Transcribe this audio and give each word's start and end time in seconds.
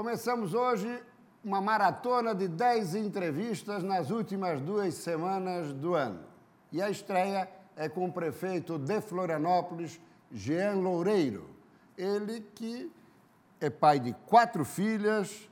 Começamos 0.00 0.54
hoje 0.54 1.02
uma 1.44 1.60
maratona 1.60 2.34
de 2.34 2.48
10 2.48 2.94
entrevistas 2.94 3.82
nas 3.82 4.10
últimas 4.10 4.58
duas 4.58 4.94
semanas 4.94 5.74
do 5.74 5.94
ano. 5.94 6.20
E 6.72 6.80
a 6.80 6.88
estreia 6.88 7.46
é 7.76 7.86
com 7.86 8.06
o 8.06 8.10
prefeito 8.10 8.78
de 8.78 8.98
Florianópolis, 9.02 10.00
Jean 10.32 10.76
Loureiro. 10.76 11.50
Ele 11.98 12.40
que 12.54 12.90
é 13.60 13.68
pai 13.68 14.00
de 14.00 14.14
quatro 14.24 14.64
filhas, 14.64 15.46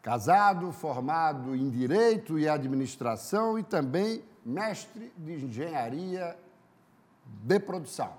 casado, 0.00 0.70
formado 0.70 1.56
em 1.56 1.68
Direito 1.68 2.38
e 2.38 2.48
Administração 2.48 3.58
e 3.58 3.64
também 3.64 4.22
mestre 4.46 5.12
de 5.16 5.44
Engenharia 5.44 6.38
de 7.26 7.58
Produção. 7.58 8.12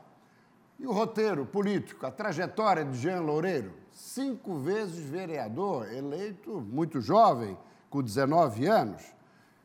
E 0.77 0.86
o 0.86 0.91
roteiro 0.91 1.46
político, 1.46 2.05
a 2.05 2.11
trajetória 2.11 2.83
de 2.83 2.97
Jean 2.97 3.21
Loureiro, 3.21 3.79
cinco 3.92 4.56
vezes 4.60 5.00
vereador, 5.00 5.92
eleito 5.92 6.61
muito 6.61 7.02
jovem, 7.02 7.57
com 7.89 8.02
19 8.02 8.65
anos. 8.68 9.04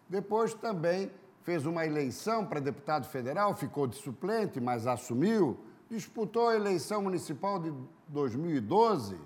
Depois 0.09 0.55
também 0.55 1.11
fez 1.43 1.67
uma 1.67 1.85
eleição 1.85 2.47
para 2.47 2.61
deputado 2.61 3.07
federal, 3.07 3.55
ficou 3.55 3.87
de 3.87 3.97
suplente, 3.97 4.61
mas 4.61 4.87
assumiu. 4.87 5.59
Disputou 5.91 6.49
a 6.49 6.57
eleição 6.57 7.03
municipal 7.03 7.59
de 7.59 7.73
2012, 8.09 9.21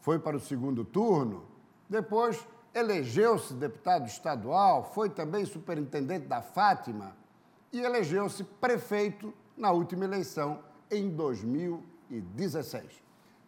foi 0.00 0.18
para 0.18 0.36
o 0.36 0.40
segundo 0.40 0.84
turno. 0.84 1.44
Depois 1.88 2.46
elegeu-se 2.72 3.52
deputado 3.54 4.06
estadual, 4.06 4.84
foi 4.94 5.10
também 5.10 5.44
superintendente 5.44 6.26
da 6.26 6.40
Fátima 6.40 7.14
e 7.72 7.80
elegeu-se 7.80 8.44
prefeito 8.44 9.34
na 9.56 9.72
última 9.72 10.04
eleição 10.04 10.60
em 10.90 11.10
2016. 11.10 13.01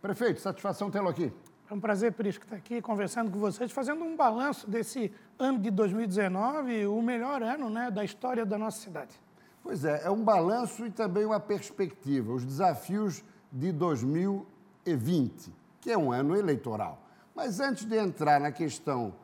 Prefeito, 0.04 0.38
satisfação 0.38 0.90
tê-lo 0.90 1.08
aqui. 1.08 1.32
É 1.70 1.72
um 1.72 1.80
prazer, 1.80 2.12
Prisco, 2.12 2.44
estar 2.44 2.56
aqui 2.56 2.82
conversando 2.82 3.30
com 3.30 3.38
vocês, 3.38 3.72
fazendo 3.72 4.04
um 4.04 4.14
balanço 4.14 4.68
desse 4.68 5.10
ano 5.38 5.58
de 5.58 5.70
2019, 5.70 6.86
o 6.88 7.00
melhor 7.00 7.42
ano 7.42 7.70
né, 7.70 7.90
da 7.90 8.04
história 8.04 8.44
da 8.44 8.58
nossa 8.58 8.82
cidade. 8.82 9.18
Pois 9.62 9.82
é, 9.82 10.02
é 10.04 10.10
um 10.10 10.22
balanço 10.22 10.84
e 10.84 10.90
também 10.90 11.24
uma 11.24 11.40
perspectiva, 11.40 12.34
os 12.34 12.44
desafios 12.44 13.24
de 13.50 13.72
2020, 13.72 15.50
que 15.80 15.90
é 15.90 15.96
um 15.96 16.12
ano 16.12 16.36
eleitoral. 16.36 17.02
Mas 17.34 17.58
antes 17.58 17.86
de 17.86 17.96
entrar 17.96 18.38
na 18.38 18.52
questão 18.52 19.14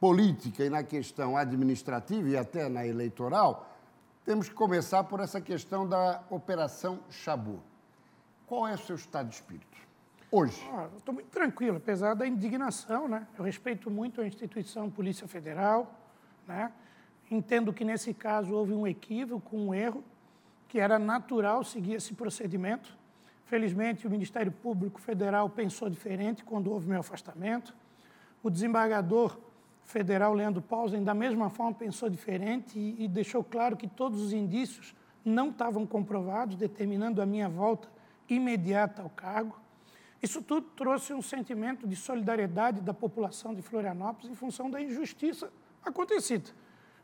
política 0.00 0.64
e 0.64 0.68
na 0.68 0.82
questão 0.82 1.36
administrativa 1.36 2.28
e 2.30 2.36
até 2.36 2.68
na 2.68 2.84
eleitoral, 2.84 3.72
temos 4.24 4.48
que 4.48 4.56
começar 4.56 5.04
por 5.04 5.20
essa 5.20 5.40
questão 5.40 5.88
da 5.88 6.20
Operação 6.28 6.98
Chabu. 7.10 7.60
Qual 8.44 8.66
é 8.66 8.74
o 8.74 8.78
seu 8.78 8.96
estado 8.96 9.28
de 9.28 9.36
espírito 9.36 9.86
hoje? 10.30 10.62
Estou 10.96 11.14
muito 11.14 11.28
tranquilo, 11.28 11.76
apesar 11.76 12.14
da 12.14 12.26
indignação, 12.26 13.08
né? 13.08 13.26
Eu 13.38 13.44
respeito 13.44 13.90
muito 13.90 14.20
a 14.20 14.26
instituição 14.26 14.90
Polícia 14.90 15.26
Federal, 15.26 15.94
né? 16.46 16.72
Entendo 17.30 17.72
que 17.72 17.84
nesse 17.84 18.14
caso 18.14 18.54
houve 18.54 18.72
um 18.72 18.86
equívoco, 18.86 19.56
um 19.56 19.74
erro, 19.74 20.04
que 20.68 20.78
era 20.78 20.98
natural 20.98 21.64
seguir 21.64 21.94
esse 21.94 22.14
procedimento. 22.14 22.96
Felizmente, 23.46 24.06
o 24.06 24.10
Ministério 24.10 24.50
Público 24.50 25.00
Federal 25.00 25.48
pensou 25.48 25.88
diferente 25.88 26.44
quando 26.44 26.70
houve 26.70 26.88
meu 26.88 27.00
afastamento. 27.00 27.74
O 28.42 28.50
desembargador 28.50 29.38
federal 29.84 30.34
Leandro 30.34 30.60
Paulsen, 30.60 31.02
da 31.02 31.14
mesma 31.14 31.48
forma, 31.48 31.74
pensou 31.74 32.10
diferente 32.10 32.78
e, 32.78 33.04
e 33.04 33.08
deixou 33.08 33.42
claro 33.42 33.76
que 33.76 33.86
todos 33.86 34.20
os 34.20 34.32
indícios 34.32 34.94
não 35.24 35.50
estavam 35.50 35.86
comprovados, 35.86 36.56
determinando 36.56 37.22
a 37.22 37.26
minha 37.26 37.48
volta 37.48 37.88
imediata 38.28 39.02
ao 39.02 39.10
cargo. 39.10 39.58
Isso 40.22 40.42
tudo 40.42 40.68
trouxe 40.76 41.12
um 41.12 41.22
sentimento 41.22 41.86
de 41.86 41.94
solidariedade 41.94 42.80
da 42.80 42.94
população 42.94 43.54
de 43.54 43.62
Florianópolis 43.62 44.30
em 44.30 44.34
função 44.34 44.70
da 44.70 44.80
injustiça 44.80 45.50
acontecida. 45.84 46.50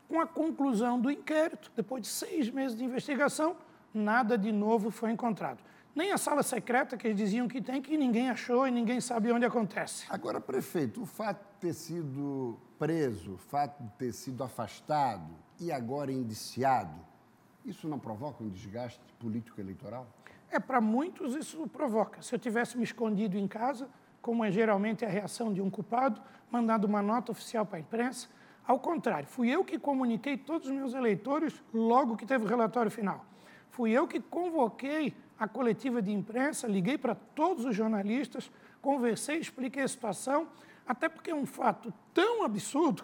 Com 0.07 0.19
a 0.19 0.27
conclusão 0.27 0.99
do 0.99 1.09
inquérito, 1.09 1.71
depois 1.75 2.01
de 2.03 2.09
seis 2.09 2.49
meses 2.49 2.75
de 2.77 2.83
investigação, 2.83 3.55
nada 3.93 4.37
de 4.37 4.51
novo 4.51 4.89
foi 4.91 5.11
encontrado. 5.11 5.63
Nem 5.95 6.11
a 6.11 6.17
sala 6.17 6.41
secreta 6.41 6.97
que 6.97 7.07
eles 7.07 7.17
diziam 7.17 7.47
que 7.47 7.61
tem, 7.61 7.79
que 7.81 7.95
ninguém 7.95 8.29
achou 8.29 8.67
e 8.67 8.71
ninguém 8.71 8.99
sabe 8.99 9.31
onde 9.31 9.45
acontece. 9.45 10.05
Agora, 10.09 10.41
prefeito, 10.41 11.03
o 11.03 11.05
fato 11.05 11.39
de 11.39 11.59
ter 11.59 11.73
sido 11.73 12.59
preso, 12.79 13.33
o 13.33 13.37
fato 13.37 13.83
de 13.83 13.89
ter 13.91 14.11
sido 14.11 14.43
afastado 14.43 15.29
e 15.59 15.71
agora 15.71 16.11
indiciado, 16.11 16.99
isso 17.63 17.87
não 17.87 17.99
provoca 17.99 18.43
um 18.43 18.49
desgaste 18.49 18.99
político-eleitoral? 19.19 20.07
É, 20.53 20.59
para 20.59 20.79
muitos 20.79 21.33
isso 21.33 21.67
provoca. 21.67 22.21
Se 22.21 22.35
eu 22.35 22.37
tivesse 22.37 22.77
me 22.77 22.83
escondido 22.83 23.35
em 23.35 23.47
casa, 23.47 23.89
como 24.21 24.45
é 24.45 24.51
geralmente 24.51 25.03
a 25.03 25.09
reação 25.09 25.51
de 25.51 25.59
um 25.59 25.67
culpado, 25.67 26.21
mandado 26.51 26.85
uma 26.85 27.01
nota 27.01 27.31
oficial 27.31 27.65
para 27.65 27.77
a 27.77 27.79
imprensa, 27.79 28.27
ao 28.63 28.79
contrário, 28.79 29.27
fui 29.27 29.49
eu 29.49 29.65
que 29.65 29.79
comuniquei 29.79 30.37
todos 30.37 30.67
os 30.67 30.73
meus 30.73 30.93
eleitores 30.93 31.59
logo 31.73 32.15
que 32.15 32.23
teve 32.23 32.45
o 32.45 32.47
relatório 32.47 32.91
final. 32.91 33.25
Fui 33.71 33.89
eu 33.89 34.07
que 34.07 34.19
convoquei 34.19 35.15
a 35.39 35.47
coletiva 35.47 36.03
de 36.03 36.11
imprensa, 36.11 36.67
liguei 36.67 36.99
para 36.99 37.15
todos 37.15 37.65
os 37.65 37.75
jornalistas, 37.75 38.51
conversei, 38.79 39.39
expliquei 39.39 39.81
a 39.81 39.87
situação, 39.87 40.47
até 40.87 41.09
porque 41.09 41.31
é 41.31 41.35
um 41.35 41.47
fato 41.47 41.91
tão 42.13 42.43
absurdo 42.43 43.03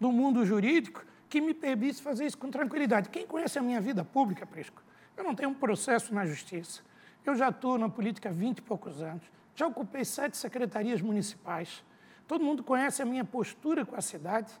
no 0.00 0.10
mundo 0.10 0.44
jurídico 0.44 1.04
que 1.28 1.40
me 1.40 1.54
permite 1.54 2.02
fazer 2.02 2.26
isso 2.26 2.36
com 2.36 2.50
tranquilidade. 2.50 3.08
Quem 3.08 3.24
conhece 3.24 3.56
a 3.56 3.62
minha 3.62 3.80
vida 3.80 4.04
pública, 4.04 4.44
Prisco, 4.44 4.82
eu 5.16 5.24
não 5.24 5.34
tenho 5.34 5.50
um 5.50 5.54
processo 5.54 6.14
na 6.14 6.24
justiça. 6.26 6.82
Eu 7.24 7.34
já 7.34 7.48
atuo 7.48 7.78
na 7.78 7.88
política 7.88 8.28
há 8.28 8.32
20 8.32 8.58
e 8.58 8.62
poucos 8.62 9.00
anos. 9.00 9.22
Já 9.54 9.66
ocupei 9.66 10.04
sete 10.04 10.36
secretarias 10.36 11.00
municipais. 11.00 11.84
Todo 12.26 12.44
mundo 12.44 12.62
conhece 12.62 13.02
a 13.02 13.04
minha 13.04 13.24
postura 13.24 13.84
com 13.84 13.94
a 13.94 14.00
cidade. 14.00 14.52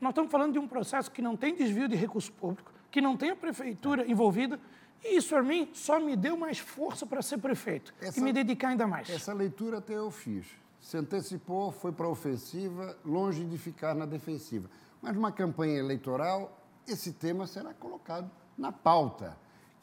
Nós 0.00 0.10
estamos 0.10 0.30
falando 0.30 0.52
de 0.52 0.58
um 0.58 0.68
processo 0.68 1.10
que 1.10 1.20
não 1.20 1.36
tem 1.36 1.54
desvio 1.54 1.88
de 1.88 1.96
recurso 1.96 2.32
público, 2.32 2.72
que 2.90 3.00
não 3.00 3.16
tem 3.16 3.30
a 3.30 3.36
prefeitura 3.36 4.08
envolvida. 4.10 4.60
E 5.04 5.16
isso, 5.16 5.30
para 5.30 5.42
mim, 5.42 5.68
só 5.72 5.98
me 5.98 6.16
deu 6.16 6.36
mais 6.36 6.58
força 6.58 7.06
para 7.06 7.20
ser 7.22 7.38
prefeito 7.38 7.92
essa, 8.00 8.18
e 8.18 8.22
me 8.22 8.32
dedicar 8.32 8.68
ainda 8.68 8.86
mais. 8.86 9.10
Essa 9.10 9.32
leitura 9.32 9.78
até 9.78 9.94
eu 9.94 10.10
fiz. 10.10 10.46
Se 10.80 10.96
antecipou, 10.96 11.72
foi 11.72 11.92
para 11.92 12.06
a 12.06 12.08
ofensiva, 12.08 12.96
longe 13.04 13.44
de 13.44 13.58
ficar 13.58 13.94
na 13.94 14.06
defensiva. 14.06 14.70
Mas 15.02 15.14
numa 15.14 15.32
campanha 15.32 15.78
eleitoral, 15.78 16.60
esse 16.86 17.12
tema 17.12 17.46
será 17.46 17.74
colocado 17.74 18.30
na 18.56 18.70
pauta. 18.70 19.36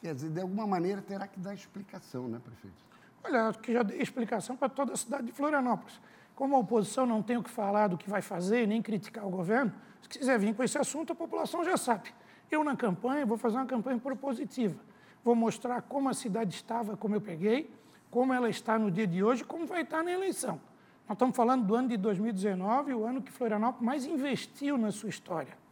Quer 0.04 0.14
dizer, 0.14 0.28
de 0.28 0.40
alguma 0.42 0.66
maneira 0.66 1.00
terá 1.00 1.26
que 1.26 1.40
dar 1.40 1.54
explicação, 1.54 2.28
né, 2.28 2.38
prefeito? 2.38 2.76
Olha, 3.24 3.48
acho 3.48 3.58
que 3.58 3.72
já 3.72 3.82
dei 3.82 4.02
explicação 4.02 4.54
para 4.54 4.68
toda 4.68 4.92
a 4.92 4.96
cidade 4.98 5.24
de 5.24 5.32
Florianópolis. 5.32 5.98
Como 6.36 6.54
a 6.54 6.58
oposição 6.58 7.06
não 7.06 7.22
tem 7.22 7.38
o 7.38 7.42
que 7.42 7.48
falar 7.48 7.88
do 7.88 7.96
que 7.96 8.10
vai 8.10 8.20
fazer, 8.20 8.68
nem 8.68 8.82
criticar 8.82 9.26
o 9.26 9.30
governo, 9.30 9.72
se 10.02 10.08
quiser 10.10 10.38
vir 10.38 10.54
com 10.54 10.62
esse 10.62 10.76
assunto, 10.76 11.14
a 11.14 11.16
população 11.16 11.64
já 11.64 11.78
sabe. 11.78 12.14
Eu, 12.50 12.62
na 12.62 12.76
campanha, 12.76 13.24
vou 13.24 13.38
fazer 13.38 13.56
uma 13.56 13.64
campanha 13.64 13.98
propositiva. 13.98 14.78
Vou 15.24 15.34
mostrar 15.34 15.80
como 15.80 16.10
a 16.10 16.12
cidade 16.12 16.54
estava, 16.54 16.98
como 16.98 17.14
eu 17.14 17.20
peguei, 17.22 17.74
como 18.10 18.30
ela 18.34 18.50
está 18.50 18.78
no 18.78 18.90
dia 18.90 19.06
de 19.06 19.24
hoje, 19.24 19.42
como 19.42 19.64
vai 19.64 19.80
estar 19.84 20.02
na 20.02 20.12
eleição. 20.12 20.60
Nós 21.08 21.14
estamos 21.14 21.34
falando 21.34 21.64
do 21.64 21.74
ano 21.74 21.88
de 21.88 21.96
2019, 21.96 22.92
o 22.92 23.06
ano 23.06 23.22
que 23.22 23.32
Florianópolis 23.32 23.86
mais 23.86 24.04
investiu 24.04 24.76
na 24.76 24.92
sua 24.92 25.08
história. 25.08 25.63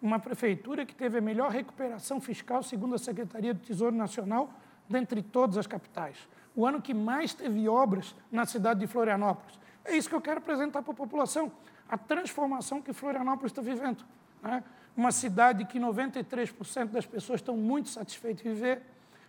Uma 0.00 0.18
prefeitura 0.18 0.84
que 0.84 0.94
teve 0.94 1.18
a 1.18 1.20
melhor 1.20 1.50
recuperação 1.50 2.20
fiscal, 2.20 2.62
segundo 2.62 2.94
a 2.94 2.98
Secretaria 2.98 3.54
do 3.54 3.60
Tesouro 3.60 3.94
Nacional, 3.94 4.52
dentre 4.88 5.22
todas 5.22 5.56
as 5.56 5.66
capitais. 5.66 6.16
O 6.54 6.66
ano 6.66 6.80
que 6.80 6.94
mais 6.94 7.34
teve 7.34 7.68
obras 7.68 8.14
na 8.30 8.44
cidade 8.44 8.80
de 8.80 8.86
Florianópolis. 8.86 9.58
É 9.84 9.96
isso 9.96 10.08
que 10.08 10.14
eu 10.14 10.20
quero 10.20 10.38
apresentar 10.38 10.82
para 10.82 10.92
a 10.92 10.96
população, 10.96 11.50
a 11.88 11.98
transformação 11.98 12.80
que 12.80 12.92
Florianópolis 12.92 13.52
está 13.52 13.62
vivendo. 13.62 14.04
Né? 14.42 14.62
Uma 14.96 15.10
cidade 15.10 15.64
que 15.64 15.78
93% 15.78 16.86
das 16.86 17.06
pessoas 17.06 17.40
estão 17.40 17.56
muito 17.56 17.88
satisfeitas 17.88 18.42
de 18.42 18.48
viver, 18.48 18.82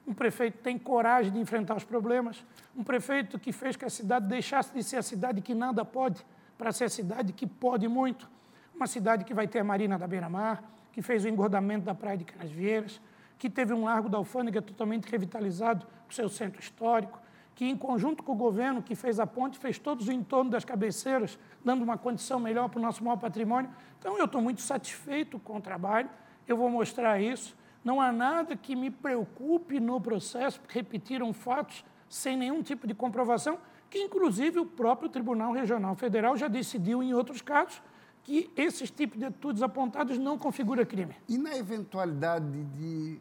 um 0.08 0.14
prefeito 0.14 0.60
tem 0.60 0.78
coragem 0.78 1.32
de 1.32 1.40
enfrentar 1.40 1.76
os 1.76 1.84
problemas, 1.84 2.44
um 2.76 2.84
prefeito 2.84 3.40
que 3.40 3.52
fez 3.52 3.76
que 3.76 3.86
a 3.86 3.90
cidade 3.90 4.28
deixasse 4.28 4.72
de 4.74 4.84
ser 4.84 4.98
a 4.98 5.02
cidade 5.02 5.42
que 5.42 5.56
nada 5.56 5.84
pode 5.84 6.24
para 6.58 6.72
ser 6.72 6.86
a 6.86 6.90
cidade 6.90 7.34
que 7.34 7.48
pode 7.48 7.88
muito, 7.88 8.30
uma 8.76 8.88
cidade 8.88 9.24
que 9.24 9.34
vai 9.34 9.48
ter 9.48 9.60
a 9.60 9.64
Marina 9.64 9.98
da 9.98 10.06
Beira-Mar, 10.06 10.64
que 10.92 11.02
fez 11.02 11.24
o 11.26 11.30
engordamento 11.30 11.86
da 11.86 11.96
Praia 11.96 12.18
de 12.18 12.26
Canasvieiras, 12.26 13.02
que 13.38 13.50
teve 13.50 13.74
um 13.74 13.86
largo 13.86 14.10
da 14.10 14.18
Alfândega 14.18 14.62
totalmente 14.62 15.10
revitalizado 15.10 15.86
com 16.06 16.12
seu 16.12 16.30
centro 16.30 16.60
histórico, 16.60 17.20
que 17.54 17.66
em 17.66 17.76
conjunto 17.76 18.22
com 18.22 18.34
o 18.34 18.36
governo 18.36 18.82
que 18.82 18.96
fez 18.96 19.20
a 19.20 19.26
ponte, 19.26 19.58
fez 19.58 19.80
todos 19.80 20.08
o 20.08 20.12
entorno 20.12 20.52
das 20.52 20.66
cabeceiras, 20.66 21.40
dando 21.64 21.84
uma 21.84 21.98
condição 21.98 22.40
melhor 22.40 22.70
para 22.70 22.80
o 22.80 22.82
nosso 22.82 23.04
maior 23.04 23.18
patrimônio. 23.18 23.70
Então, 23.98 24.18
eu 24.18 24.26
estou 24.26 24.42
muito 24.42 24.62
satisfeito 24.62 25.40
com 25.40 25.58
o 25.58 25.62
trabalho, 25.62 26.10
eu 26.48 26.58
vou 26.58 26.70
mostrar 26.70 27.20
isso. 27.22 27.56
Não 27.84 28.02
há 28.02 28.12
nada 28.12 28.56
que 28.56 28.76
me 28.76 28.90
preocupe 28.90 29.80
no 29.80 30.02
processo, 30.02 30.60
porque 30.60 30.78
repetiram 30.78 31.32
fatos 31.32 31.86
sem 32.10 32.36
nenhum 32.36 32.62
tipo 32.62 32.86
de 32.86 32.94
comprovação, 32.94 33.58
que 33.90 34.00
inclusive 34.00 34.60
o 34.60 34.66
próprio 34.66 35.08
Tribunal 35.08 35.54
Regional 35.54 35.96
Federal 35.96 36.36
já 36.36 36.48
decidiu 36.48 37.02
em 37.02 37.14
outros 37.14 37.42
casos 37.42 37.82
que 38.26 38.52
esses 38.58 38.92
tipos 38.92 39.18
de 39.18 39.26
atitudes 39.26 39.62
apontados 39.62 40.18
não 40.18 40.38
configura 40.38 40.86
crime. 40.86 41.16
E 41.30 41.38
na 41.38 41.56
eventualidade 41.56 42.64
de 42.66 43.20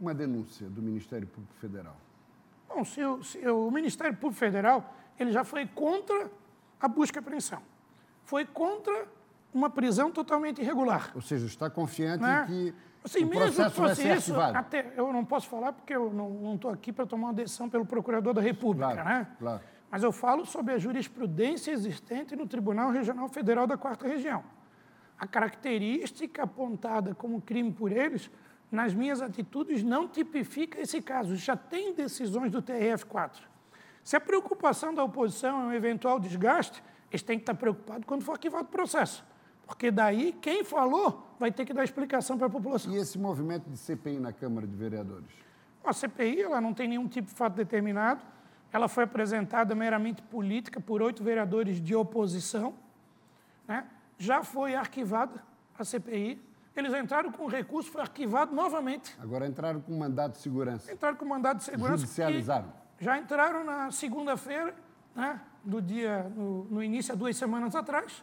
uma 0.00 0.14
denúncia 0.14 0.68
do 0.68 0.82
Ministério 0.82 1.28
Público 1.28 1.54
Federal? 1.56 1.96
Bom, 2.68 2.84
se 2.84 3.04
o, 3.04 3.22
se 3.22 3.38
o 3.48 3.70
Ministério 3.70 4.16
Público 4.16 4.40
Federal 4.40 4.94
ele 5.18 5.32
já 5.32 5.44
foi 5.44 5.66
contra 5.66 6.30
a 6.80 6.88
busca 6.88 7.18
e 7.18 7.20
apreensão. 7.20 7.60
Foi 8.24 8.44
contra 8.44 9.06
uma 9.52 9.70
prisão 9.70 10.10
totalmente 10.10 10.60
irregular. 10.60 11.12
Ou 11.14 11.22
seja, 11.22 11.46
está 11.46 11.70
confiante 11.70 12.22
né? 12.22 12.44
que 12.46 12.74
assim, 13.04 13.24
o 13.24 13.30
processo 13.30 13.80
vai 13.80 13.94
ser 13.94 14.16
isso, 14.16 14.32
ativado. 14.32 14.58
Até, 14.58 14.92
eu 14.96 15.12
não 15.12 15.24
posso 15.24 15.48
falar 15.48 15.72
porque 15.72 15.94
eu 15.94 16.12
não 16.12 16.54
estou 16.54 16.70
aqui 16.70 16.92
para 16.92 17.06
tomar 17.06 17.28
uma 17.28 17.34
decisão 17.34 17.68
pelo 17.68 17.86
Procurador 17.86 18.34
da 18.34 18.40
República, 18.40 18.92
claro, 18.92 19.08
né? 19.08 19.28
Claro. 19.38 19.60
Mas 19.90 20.02
eu 20.02 20.12
falo 20.12 20.44
sobre 20.44 20.74
a 20.74 20.78
jurisprudência 20.78 21.70
existente 21.70 22.34
no 22.34 22.46
Tribunal 22.46 22.90
Regional 22.90 23.28
Federal 23.28 23.66
da 23.66 23.76
Quarta 23.76 24.06
Região. 24.06 24.44
A 25.18 25.26
característica 25.26 26.42
apontada 26.42 27.14
como 27.14 27.40
crime 27.40 27.72
por 27.72 27.90
eles, 27.90 28.30
nas 28.70 28.92
minhas 28.92 29.22
atitudes, 29.22 29.82
não 29.82 30.08
tipifica 30.08 30.80
esse 30.80 31.00
caso. 31.00 31.36
Já 31.36 31.56
tem 31.56 31.94
decisões 31.94 32.50
do 32.50 32.60
TRF4. 32.60 33.40
Se 34.02 34.16
a 34.16 34.20
preocupação 34.20 34.94
da 34.94 35.02
oposição 35.02 35.62
é 35.62 35.64
um 35.66 35.72
eventual 35.72 36.20
desgaste, 36.20 36.82
eles 37.10 37.22
têm 37.22 37.38
que 37.38 37.42
estar 37.42 37.54
preocupados 37.54 38.04
quando 38.06 38.22
for 38.22 38.32
arquivado 38.32 38.64
o 38.64 38.70
processo. 38.70 39.24
Porque 39.66 39.90
daí, 39.90 40.32
quem 40.40 40.62
falou 40.62 41.26
vai 41.38 41.50
ter 41.50 41.64
que 41.64 41.74
dar 41.74 41.82
explicação 41.82 42.38
para 42.38 42.46
a 42.46 42.50
população. 42.50 42.92
E 42.92 42.96
esse 42.96 43.18
movimento 43.18 43.68
de 43.68 43.76
CPI 43.76 44.20
na 44.20 44.32
Câmara 44.32 44.66
de 44.66 44.76
Vereadores? 44.76 45.28
A 45.84 45.92
CPI 45.92 46.42
ela 46.42 46.60
não 46.60 46.72
tem 46.72 46.88
nenhum 46.88 47.08
tipo 47.08 47.28
de 47.28 47.34
fato 47.34 47.54
determinado. 47.54 48.22
Ela 48.72 48.88
foi 48.88 49.04
apresentada 49.04 49.74
meramente 49.74 50.22
política 50.22 50.80
por 50.80 51.02
oito 51.02 51.22
vereadores 51.22 51.80
de 51.80 51.94
oposição. 51.94 52.74
Né? 53.66 53.86
Já 54.18 54.42
foi 54.42 54.74
arquivada 54.74 55.42
a 55.78 55.84
CPI. 55.84 56.40
Eles 56.74 56.92
entraram 56.92 57.32
com 57.32 57.46
recurso, 57.46 57.90
foi 57.90 58.02
arquivado 58.02 58.54
novamente. 58.54 59.16
Agora 59.20 59.46
entraram 59.46 59.80
com 59.80 59.96
mandato 59.96 60.32
de 60.32 60.38
segurança. 60.38 60.92
Entraram 60.92 61.16
com 61.16 61.24
mandato 61.24 61.58
de 61.58 61.64
segurança. 61.64 61.98
Judicializaram. 61.98 62.72
Já 63.00 63.18
entraram 63.18 63.64
na 63.64 63.90
segunda-feira, 63.90 64.74
né, 65.14 65.40
do 65.64 65.80
dia, 65.80 66.24
no, 66.34 66.64
no 66.64 66.82
início, 66.82 67.12
há 67.12 67.16
duas 67.16 67.36
semanas 67.36 67.74
atrás, 67.74 68.22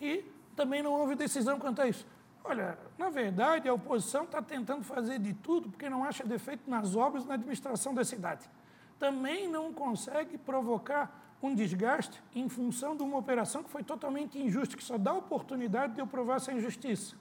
e 0.00 0.24
também 0.54 0.82
não 0.82 0.92
houve 0.92 1.14
decisão 1.14 1.58
quanto 1.58 1.80
a 1.80 1.88
isso. 1.88 2.06
Olha, 2.44 2.78
na 2.96 3.10
verdade, 3.10 3.68
a 3.68 3.74
oposição 3.74 4.24
está 4.24 4.40
tentando 4.40 4.82
fazer 4.82 5.18
de 5.18 5.34
tudo 5.34 5.68
porque 5.68 5.88
não 5.90 6.04
acha 6.04 6.24
defeito 6.24 6.70
nas 6.70 6.96
obras 6.96 7.24
e 7.24 7.28
na 7.28 7.34
administração 7.34 7.94
da 7.94 8.04
cidade. 8.04 8.48
Também 8.98 9.48
não 9.48 9.72
consegue 9.72 10.36
provocar 10.36 11.36
um 11.42 11.54
desgaste 11.54 12.22
em 12.34 12.48
função 12.48 12.96
de 12.96 13.02
uma 13.02 13.16
operação 13.16 13.62
que 13.62 13.70
foi 13.70 13.82
totalmente 13.84 14.38
injusta, 14.38 14.76
que 14.76 14.82
só 14.82 14.98
dá 14.98 15.12
oportunidade 15.12 15.94
de 15.94 16.00
eu 16.00 16.06
provar 16.06 16.36
essa 16.36 16.52
injustiça. 16.52 17.16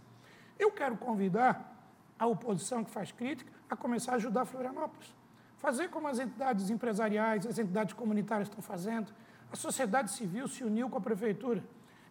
Eu 0.58 0.72
quero 0.72 0.98
convidar 0.98 1.76
a 2.18 2.26
oposição 2.26 2.84
que 2.84 2.90
faz 2.90 3.12
crítica 3.12 3.52
a 3.70 3.76
começar 3.76 4.14
a 4.14 4.16
ajudar 4.16 4.46
Florianópolis. 4.46 5.14
Fazer 5.58 5.90
como 5.90 6.08
as 6.08 6.20
entidades 6.20 6.70
empresariais, 6.70 7.46
as 7.46 7.58
entidades 7.58 7.94
comunitárias 7.94 8.48
estão 8.48 8.62
fazendo. 8.62 9.14
A 9.52 9.56
sociedade 9.56 10.12
civil 10.12 10.48
se 10.48 10.64
uniu 10.64 10.90
com 10.90 10.98
a 10.98 11.02
prefeitura. 11.02 11.64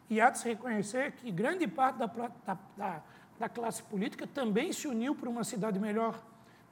E 0.08 0.20
há 0.20 0.30
de 0.30 0.38
se 0.38 0.48
reconhecer 0.48 1.12
que 1.12 1.30
grande 1.30 1.66
parte 1.66 1.96
da, 1.96 2.06
da, 2.06 2.58
da, 2.76 3.02
da 3.38 3.48
classe 3.48 3.82
política 3.82 4.26
também 4.26 4.72
se 4.72 4.86
uniu 4.86 5.14
para 5.14 5.28
uma 5.28 5.42
cidade 5.42 5.78
melhor. 5.78 6.20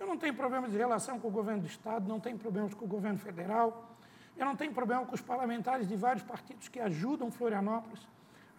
Eu 0.04 0.08
não 0.08 0.18
tenho 0.18 0.34
problemas 0.34 0.70
de 0.70 0.76
relação 0.76 1.18
com 1.18 1.28
o 1.28 1.30
governo 1.30 1.62
do 1.62 1.66
Estado, 1.66 2.06
não 2.06 2.20
tenho 2.20 2.36
problemas 2.36 2.74
com 2.74 2.84
o 2.84 2.88
governo 2.88 3.18
federal, 3.18 3.96
eu 4.36 4.44
não 4.44 4.54
tenho 4.54 4.70
problema 4.70 5.06
com 5.06 5.14
os 5.14 5.22
parlamentares 5.22 5.88
de 5.88 5.96
vários 5.96 6.22
partidos 6.22 6.68
que 6.68 6.78
ajudam 6.78 7.30
Florianópolis. 7.30 8.06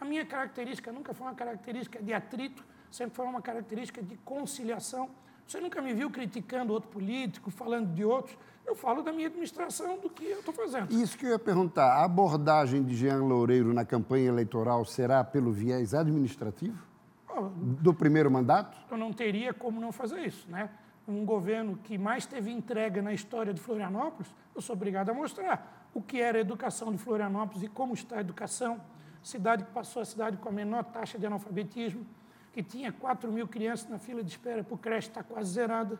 A 0.01 0.05
minha 0.05 0.25
característica 0.25 0.91
nunca 0.91 1.13
foi 1.13 1.27
uma 1.27 1.35
característica 1.35 2.01
de 2.01 2.11
atrito, 2.15 2.65
sempre 2.89 3.15
foi 3.15 3.27
uma 3.27 3.43
característica 3.43 4.01
de 4.01 4.17
conciliação. 4.17 5.07
Você 5.45 5.61
nunca 5.61 5.83
me 5.83 5.93
viu 5.93 6.09
criticando 6.09 6.73
outro 6.73 6.89
político, 6.89 7.51
falando 7.51 7.93
de 7.93 8.03
outros. 8.03 8.35
Eu 8.65 8.75
falo 8.75 9.03
da 9.03 9.13
minha 9.13 9.27
administração, 9.27 9.99
do 9.99 10.09
que 10.09 10.25
eu 10.25 10.39
estou 10.39 10.53
fazendo. 10.53 10.91
Isso 10.91 11.15
que 11.15 11.27
eu 11.27 11.29
ia 11.29 11.39
perguntar. 11.39 11.93
A 11.93 12.05
abordagem 12.05 12.83
de 12.83 12.95
Jean 12.95 13.21
Loureiro 13.21 13.71
na 13.71 13.85
campanha 13.85 14.29
eleitoral 14.29 14.83
será 14.83 15.23
pelo 15.23 15.51
viés 15.51 15.93
administrativo? 15.93 16.83
Oh, 17.29 17.49
do 17.53 17.93
primeiro 17.93 18.31
mandato? 18.31 18.75
Eu 18.89 18.97
não 18.97 19.13
teria 19.13 19.53
como 19.53 19.79
não 19.79 19.91
fazer 19.91 20.25
isso, 20.25 20.49
né? 20.49 20.71
Um 21.07 21.23
governo 21.23 21.77
que 21.83 21.99
mais 21.99 22.25
teve 22.25 22.51
entrega 22.51 22.99
na 22.99 23.13
história 23.13 23.53
de 23.53 23.61
Florianópolis, 23.61 24.33
eu 24.55 24.61
sou 24.61 24.75
obrigado 24.75 25.11
a 25.11 25.13
mostrar 25.13 25.87
o 25.93 26.01
que 26.01 26.19
era 26.19 26.39
a 26.39 26.41
educação 26.41 26.91
de 26.91 26.97
Florianópolis 26.97 27.61
e 27.61 27.67
como 27.67 27.93
está 27.93 28.17
a 28.17 28.21
educação. 28.21 28.81
Cidade 29.21 29.65
que 29.65 29.71
passou 29.71 30.01
a 30.01 30.05
cidade 30.05 30.37
com 30.37 30.49
a 30.49 30.51
menor 30.51 30.83
taxa 30.83 31.19
de 31.19 31.25
analfabetismo, 31.27 32.05
que 32.51 32.63
tinha 32.63 32.91
4 32.91 33.31
mil 33.31 33.47
crianças 33.47 33.87
na 33.87 33.99
fila 33.99 34.23
de 34.23 34.31
espera 34.31 34.63
para 34.63 34.73
o 34.73 34.77
creche, 34.77 35.09
está 35.09 35.21
quase 35.21 35.51
zerada. 35.51 35.99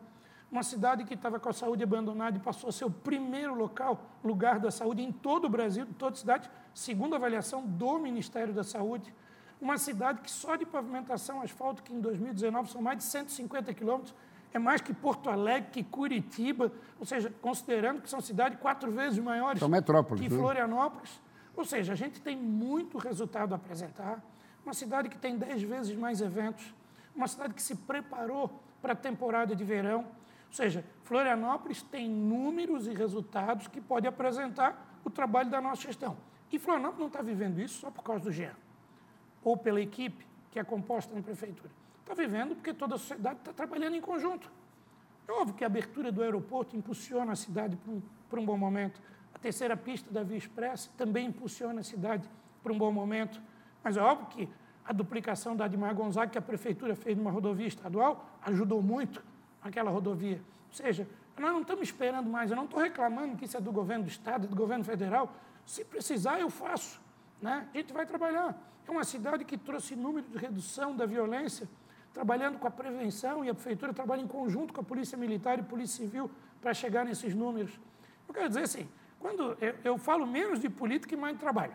Uma 0.52 0.64
cidade 0.64 1.04
que 1.04 1.14
estava 1.14 1.40
com 1.40 1.50
a 1.50 1.54
saúde 1.54 1.84
abandonada 1.84 2.38
e 2.38 2.40
passou 2.40 2.70
a 2.70 2.72
ser 2.72 2.86
o 2.86 2.92
primeiro 2.92 3.54
local, 3.54 4.10
lugar 4.24 4.60
da 4.60 4.72
saúde 4.72 5.04
em 5.04 5.12
todo 5.12 5.46
o 5.46 5.50
Brasil, 5.50 5.86
toda 6.00 6.16
cidade, 6.16 6.50
segundo 6.74 7.14
a 7.14 7.18
avaliação 7.18 7.64
do 7.66 8.00
Ministério 8.00 8.54
da 8.54 8.64
Saúde. 8.64 9.14
Uma 9.62 9.78
cidade 9.78 10.22
que 10.22 10.32
só 10.32 10.56
de 10.56 10.66
pavimentação, 10.66 11.42
asfalto, 11.42 11.84
que 11.84 11.94
em 11.94 12.00
2019 12.00 12.72
são 12.72 12.82
mais 12.82 12.98
de 12.98 13.04
150 13.06 13.74
quilômetros, 13.74 14.14
é 14.56 14.60
mais 14.60 14.80
que 14.80 14.94
Porto 14.94 15.30
Alegre, 15.30 15.70
que 15.70 15.84
Curitiba, 15.84 16.72
ou 16.98 17.06
seja, 17.06 17.30
considerando 17.42 18.02
que 18.02 18.10
são 18.10 18.22
cidades 18.22 18.58
quatro 18.58 18.90
vezes 18.90 19.20
maiores 19.20 19.60
são 19.60 19.68
metrópoles, 19.68 20.22
que 20.22 20.30
Florianópolis. 20.30 21.22
Ou 21.58 21.66
seja, 21.66 21.92
a 21.92 21.96
gente 21.96 22.22
tem 22.22 22.38
muito 22.38 22.98
resultado 22.98 23.52
a 23.52 23.58
apresentar 23.58 24.24
uma 24.64 24.74
cidade 24.74 25.10
que 25.10 25.18
tem 25.18 25.38
dez 25.38 25.62
vezes 25.62 25.94
mais 25.98 26.22
eventos, 26.22 26.74
uma 27.14 27.28
cidade 27.28 27.54
que 27.54 27.62
se 27.62 27.76
preparou 27.76 28.50
para 28.82 28.94
a 28.94 28.96
temporada 28.96 29.54
de 29.54 29.64
verão. 29.66 30.06
Ou 30.48 30.54
seja, 30.54 30.86
Florianópolis 31.04 31.82
tem 31.82 32.10
números 32.10 32.88
e 32.88 32.94
resultados 32.94 33.68
que 33.68 33.82
pode 33.82 34.08
apresentar 34.08 35.00
o 35.04 35.10
trabalho 35.10 35.50
da 35.50 35.60
nossa 35.60 35.82
gestão. 35.82 36.16
E 36.50 36.58
Florianópolis 36.58 37.00
não 37.02 37.08
está 37.08 37.22
vivendo 37.22 37.60
isso 37.60 37.82
só 37.82 37.92
por 37.92 38.04
causa 38.04 38.24
do 38.24 38.32
GEA, 38.32 38.56
ou 39.44 39.58
pela 39.58 39.82
equipe 39.82 40.26
que 40.50 40.58
é 40.58 40.64
composta 40.64 41.14
na 41.14 41.22
prefeitura. 41.22 41.70
Está 42.06 42.14
vivendo 42.14 42.54
porque 42.54 42.72
toda 42.72 42.94
a 42.94 42.98
sociedade 43.00 43.40
está 43.40 43.52
trabalhando 43.52 43.96
em 43.96 44.02
conjunto. 44.02 44.48
É 45.28 45.32
óbvio 45.32 45.56
que 45.56 45.64
a 45.64 45.68
abertura 45.68 46.12
do 46.12 46.22
aeroporto 46.22 46.78
impulsiona 46.78 47.32
a 47.32 47.36
cidade 47.36 47.76
para 47.78 47.92
um, 47.92 48.02
para 48.30 48.40
um 48.40 48.46
bom 48.46 48.56
momento. 48.56 49.02
A 49.34 49.40
terceira 49.40 49.76
pista 49.76 50.14
da 50.14 50.22
Via 50.22 50.38
Expressa 50.38 50.92
também 50.96 51.26
impulsiona 51.26 51.80
a 51.80 51.84
cidade 51.84 52.30
para 52.62 52.72
um 52.72 52.78
bom 52.78 52.92
momento. 52.92 53.42
Mas 53.84 53.98
é 53.98 54.02
óbvio 54.02 54.28
que 54.28 54.50
a 54.86 54.94
duplicação 54.94 55.56
da 55.56 55.66
Admar 55.66 55.96
Gonzaga, 55.96 56.30
que 56.30 56.38
a 56.38 56.42
prefeitura 56.44 56.96
fez 56.96 57.18
numa 57.18 57.32
rodovia 57.32 57.66
estadual, 57.66 58.30
ajudou 58.44 58.84
muito 58.84 59.24
aquela 59.60 59.90
rodovia. 59.90 60.40
Ou 60.68 60.74
seja, 60.76 61.08
nós 61.40 61.52
não 61.52 61.62
estamos 61.62 61.82
esperando 61.82 62.30
mais, 62.30 62.52
eu 62.52 62.56
não 62.56 62.66
estou 62.66 62.80
reclamando 62.80 63.36
que 63.36 63.46
isso 63.46 63.58
é 63.58 63.60
do 63.60 63.72
governo 63.72 64.04
do 64.04 64.10
Estado, 64.10 64.48
do 64.48 64.56
governo 64.56 64.84
federal. 64.84 65.34
Se 65.66 65.84
precisar, 65.84 66.40
eu 66.40 66.52
faço. 66.52 67.02
Né? 67.42 67.68
A 67.74 67.78
gente 67.78 67.92
vai 67.92 68.06
trabalhar. 68.06 68.56
É 68.88 68.92
uma 68.92 69.04
cidade 69.04 69.44
que 69.44 69.58
trouxe 69.58 69.96
número 69.96 70.28
de 70.28 70.38
redução 70.38 70.96
da 70.96 71.08
violência, 71.08 71.68
trabalhando 72.16 72.58
com 72.58 72.66
a 72.66 72.72
prevenção, 72.72 73.44
e 73.44 73.50
a 73.50 73.54
prefeitura 73.54 73.94
trabalha 73.94 74.22
em 74.22 74.28
conjunto 74.28 74.74
com 74.74 74.80
a 74.80 74.84
Polícia 74.84 75.18
Militar 75.18 75.60
e 75.60 75.64
Polícia 75.64 75.98
Civil 75.98 76.32
para 76.62 76.74
chegar 76.74 77.04
nesses 77.04 77.36
números. 77.36 77.78
Eu 78.26 78.34
quero 78.34 78.48
dizer 78.48 78.62
assim, 78.62 78.88
quando 79.20 79.58
eu, 79.60 79.76
eu 79.84 79.98
falo 79.98 80.26
menos 80.26 80.62
de 80.62 80.70
política 80.70 81.14
e 81.14 81.18
mais 81.18 81.34
de 81.34 81.42
trabalho. 81.42 81.74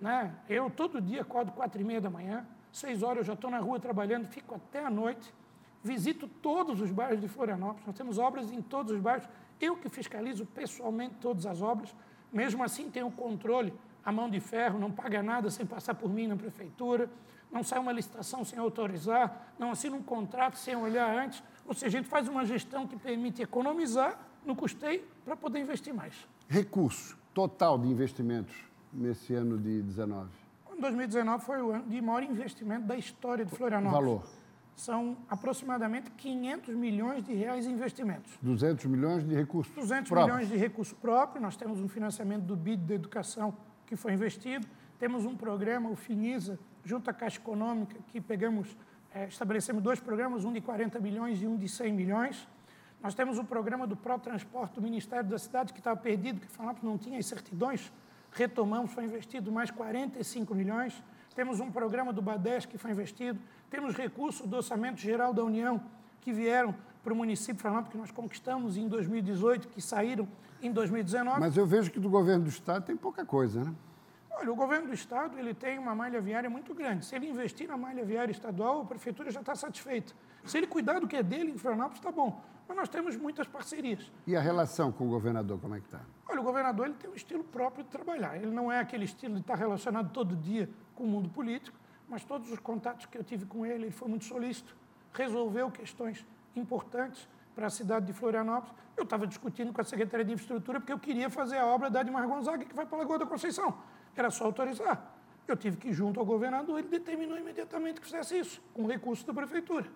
Né? 0.00 0.32
Eu 0.48 0.70
todo 0.70 1.00
dia 1.00 1.22
acordo 1.22 1.50
quatro 1.50 1.80
e 1.80 1.84
meia 1.84 2.00
da 2.00 2.08
manhã, 2.08 2.46
seis 2.72 3.02
horas 3.02 3.18
eu 3.18 3.24
já 3.24 3.32
estou 3.32 3.50
na 3.50 3.58
rua 3.58 3.80
trabalhando, 3.80 4.28
fico 4.28 4.54
até 4.54 4.84
a 4.84 4.88
noite, 4.88 5.34
visito 5.82 6.28
todos 6.28 6.80
os 6.80 6.92
bairros 6.92 7.20
de 7.20 7.26
Florianópolis, 7.26 7.84
nós 7.84 7.96
temos 7.96 8.16
obras 8.16 8.52
em 8.52 8.62
todos 8.62 8.92
os 8.92 9.00
bairros, 9.00 9.28
eu 9.60 9.76
que 9.76 9.88
fiscalizo 9.88 10.46
pessoalmente 10.46 11.16
todas 11.20 11.46
as 11.46 11.60
obras, 11.60 11.92
mesmo 12.32 12.62
assim 12.62 12.88
tenho 12.88 13.10
controle, 13.10 13.74
a 14.04 14.12
mão 14.12 14.30
de 14.30 14.38
ferro, 14.38 14.78
não 14.78 14.92
paga 14.92 15.20
nada 15.20 15.50
sem 15.50 15.66
passar 15.66 15.94
por 15.94 16.08
mim 16.08 16.28
na 16.28 16.36
prefeitura, 16.36 17.10
não 17.54 17.62
sai 17.62 17.78
uma 17.78 17.92
licitação 17.92 18.44
sem 18.44 18.58
autorizar, 18.58 19.54
não 19.56 19.70
assina 19.70 19.94
um 19.94 20.02
contrato 20.02 20.58
sem 20.58 20.74
olhar 20.74 21.16
antes, 21.16 21.40
ou 21.64 21.72
seja, 21.72 21.86
a 21.86 22.00
gente 22.00 22.08
faz 22.08 22.26
uma 22.26 22.44
gestão 22.44 22.84
que 22.84 22.96
permite 22.96 23.40
economizar 23.40 24.18
no 24.44 24.56
custeio 24.56 25.04
para 25.24 25.36
poder 25.36 25.60
investir 25.60 25.94
mais. 25.94 26.14
Recurso 26.48 27.16
total 27.32 27.78
de 27.78 27.88
investimentos 27.88 28.54
nesse 28.92 29.32
ano 29.34 29.56
de 29.56 29.80
19? 29.82 30.28
2019 30.80 31.44
foi 31.44 31.62
o 31.62 31.70
ano 31.70 31.84
de 31.86 32.02
maior 32.02 32.24
investimento 32.24 32.86
da 32.86 32.96
história 32.96 33.44
de 33.44 33.54
Florianópolis. 33.54 34.04
Valor? 34.04 34.22
São 34.74 35.16
aproximadamente 35.30 36.10
500 36.10 36.74
milhões 36.74 37.22
de 37.22 37.32
reais 37.32 37.64
em 37.64 37.70
investimentos. 37.70 38.32
200 38.42 38.84
milhões 38.86 39.24
de 39.24 39.32
recursos 39.32 39.72
200 39.72 40.08
próprios. 40.08 40.36
milhões 40.36 40.48
de 40.52 40.56
recursos 40.56 40.98
próprios. 40.98 41.40
Nós 41.40 41.56
temos 41.56 41.80
um 41.80 41.88
financiamento 41.88 42.42
do 42.42 42.56
BID 42.56 42.82
da 42.84 42.94
educação 42.94 43.54
que 43.86 43.94
foi 43.94 44.12
investido. 44.12 44.66
Temos 44.98 45.24
um 45.24 45.36
programa, 45.36 45.88
o 45.88 45.94
FINISA, 45.94 46.58
junto 46.84 47.10
à 47.10 47.12
Caixa 47.12 47.38
Econômica, 47.38 47.96
que 48.08 48.20
pegamos, 48.20 48.76
é, 49.14 49.26
estabelecemos 49.26 49.82
dois 49.82 50.00
programas, 50.00 50.44
um 50.44 50.52
de 50.52 50.60
40 50.60 51.00
milhões 51.00 51.42
e 51.42 51.46
um 51.46 51.56
de 51.56 51.68
100 51.68 51.92
milhões. 51.92 52.48
Nós 53.02 53.14
temos 53.14 53.38
o 53.38 53.44
programa 53.44 53.86
do 53.86 53.96
Pró-Transporte 53.96 54.74
do 54.74 54.82
Ministério 54.82 55.28
da 55.28 55.38
Cidade, 55.38 55.72
que 55.72 55.80
estava 55.80 55.96
perdido, 55.96 56.40
que 56.40 56.46
Florianópolis 56.46 56.90
não 56.90 56.98
tinha 56.98 57.18
as 57.18 57.26
certidões 57.26 57.92
retomamos, 58.34 58.92
foi 58.92 59.04
investido 59.04 59.50
mais 59.50 59.70
45 59.70 60.54
milhões. 60.54 61.02
Temos 61.34 61.60
um 61.60 61.70
programa 61.70 62.12
do 62.12 62.20
BADES 62.20 62.66
que 62.66 62.78
foi 62.78 62.90
investido. 62.90 63.38
Temos 63.70 63.94
recursos 63.94 64.46
do 64.46 64.56
Orçamento 64.56 65.00
Geral 65.00 65.32
da 65.32 65.42
União 65.42 65.80
que 66.20 66.32
vieram 66.32 66.74
para 67.02 67.12
o 67.12 67.16
município 67.16 67.70
de 67.82 67.90
que 67.90 67.98
nós 67.98 68.10
conquistamos 68.10 68.76
em 68.76 68.88
2018, 68.88 69.68
que 69.68 69.80
saíram 69.80 70.26
em 70.62 70.72
2019. 70.72 71.40
Mas 71.40 71.56
eu 71.56 71.66
vejo 71.66 71.90
que 71.90 72.00
do 72.00 72.08
governo 72.08 72.44
do 72.44 72.48
Estado 72.48 72.84
tem 72.84 72.96
pouca 72.96 73.24
coisa, 73.24 73.64
né? 73.64 73.74
Olha, 74.44 74.52
o 74.52 74.56
governo 74.56 74.88
do 74.88 74.92
Estado 74.92 75.38
ele 75.38 75.54
tem 75.54 75.78
uma 75.78 75.94
malha 75.94 76.20
viária 76.20 76.50
muito 76.50 76.74
grande. 76.74 77.06
Se 77.06 77.16
ele 77.16 77.26
investir 77.26 77.66
na 77.66 77.78
malha 77.78 78.04
viária 78.04 78.30
estadual, 78.30 78.82
a 78.82 78.84
prefeitura 78.84 79.30
já 79.30 79.40
está 79.40 79.54
satisfeita. 79.54 80.12
Se 80.44 80.58
ele 80.58 80.66
cuidar 80.66 81.00
do 81.00 81.08
que 81.08 81.16
é 81.16 81.22
dele 81.22 81.50
em 81.52 81.56
Florianópolis, 81.56 81.98
está 81.98 82.12
bom. 82.12 82.42
Mas 82.68 82.76
nós 82.76 82.88
temos 82.90 83.16
muitas 83.16 83.46
parcerias. 83.46 84.12
E 84.26 84.36
a 84.36 84.40
relação 84.42 84.92
com 84.92 85.06
o 85.06 85.08
governador, 85.08 85.58
como 85.58 85.74
é 85.76 85.80
que 85.80 85.86
está? 85.86 86.02
Olha, 86.28 86.42
o 86.42 86.44
governador 86.44 86.84
ele 86.84 86.94
tem 86.94 87.08
um 87.08 87.14
estilo 87.14 87.42
próprio 87.42 87.84
de 87.84 87.90
trabalhar. 87.90 88.36
Ele 88.36 88.50
não 88.50 88.70
é 88.70 88.80
aquele 88.80 89.06
estilo 89.06 89.36
de 89.36 89.40
estar 89.40 89.54
relacionado 89.54 90.12
todo 90.12 90.36
dia 90.36 90.68
com 90.94 91.04
o 91.04 91.06
mundo 91.06 91.30
político, 91.30 91.78
mas 92.06 92.22
todos 92.22 92.50
os 92.52 92.58
contatos 92.58 93.06
que 93.06 93.16
eu 93.16 93.24
tive 93.24 93.46
com 93.46 93.64
ele, 93.64 93.84
ele 93.84 93.92
foi 93.92 94.08
muito 94.08 94.26
solícito, 94.26 94.76
resolveu 95.14 95.70
questões 95.70 96.26
importantes 96.54 97.26
para 97.54 97.68
a 97.68 97.70
cidade 97.70 98.04
de 98.04 98.12
Florianópolis. 98.12 98.74
Eu 98.94 99.04
estava 99.04 99.26
discutindo 99.26 99.72
com 99.72 99.80
a 99.80 99.84
Secretaria 99.84 100.24
de 100.24 100.34
Infraestrutura 100.34 100.80
porque 100.80 100.92
eu 100.92 100.98
queria 100.98 101.30
fazer 101.30 101.56
a 101.56 101.66
obra 101.66 101.88
da 101.88 102.00
Admar 102.00 102.28
Gonzaga, 102.28 102.64
que 102.66 102.74
vai 102.74 102.84
para 102.84 102.98
a 102.98 103.00
Lagoa 103.00 103.18
da 103.18 103.26
Conceição. 103.26 103.74
Era 104.16 104.30
só 104.30 104.44
autorizar. 104.44 105.12
Eu 105.46 105.56
tive 105.56 105.76
que 105.76 105.88
ir 105.88 105.92
junto 105.92 106.18
ao 106.18 106.24
governador, 106.24 106.78
ele 106.78 106.88
determinou 106.88 107.38
imediatamente 107.38 108.00
que 108.00 108.06
fizesse 108.06 108.38
isso, 108.38 108.62
com 108.72 108.86
recurso 108.86 109.26
da 109.26 109.34
prefeitura. 109.34 109.86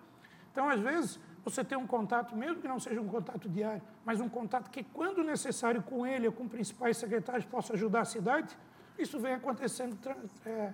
Então, 0.51 0.69
às 0.69 0.79
vezes, 0.79 1.19
você 1.43 1.63
tem 1.63 1.77
um 1.77 1.87
contato, 1.87 2.35
mesmo 2.35 2.61
que 2.61 2.67
não 2.67 2.79
seja 2.79 3.01
um 3.01 3.07
contato 3.07 3.49
diário, 3.49 3.81
mas 4.05 4.19
um 4.19 4.29
contato 4.29 4.69
que, 4.69 4.83
quando 4.83 5.23
necessário, 5.23 5.81
com 5.81 6.05
ele 6.05 6.27
ou 6.27 6.33
com 6.33 6.47
principais 6.47 6.97
secretários, 6.97 7.45
possa 7.45 7.73
ajudar 7.73 8.01
a 8.01 8.05
cidade, 8.05 8.55
isso 8.97 9.19
vem 9.19 9.33
acontecendo 9.33 9.97
é, 10.45 10.73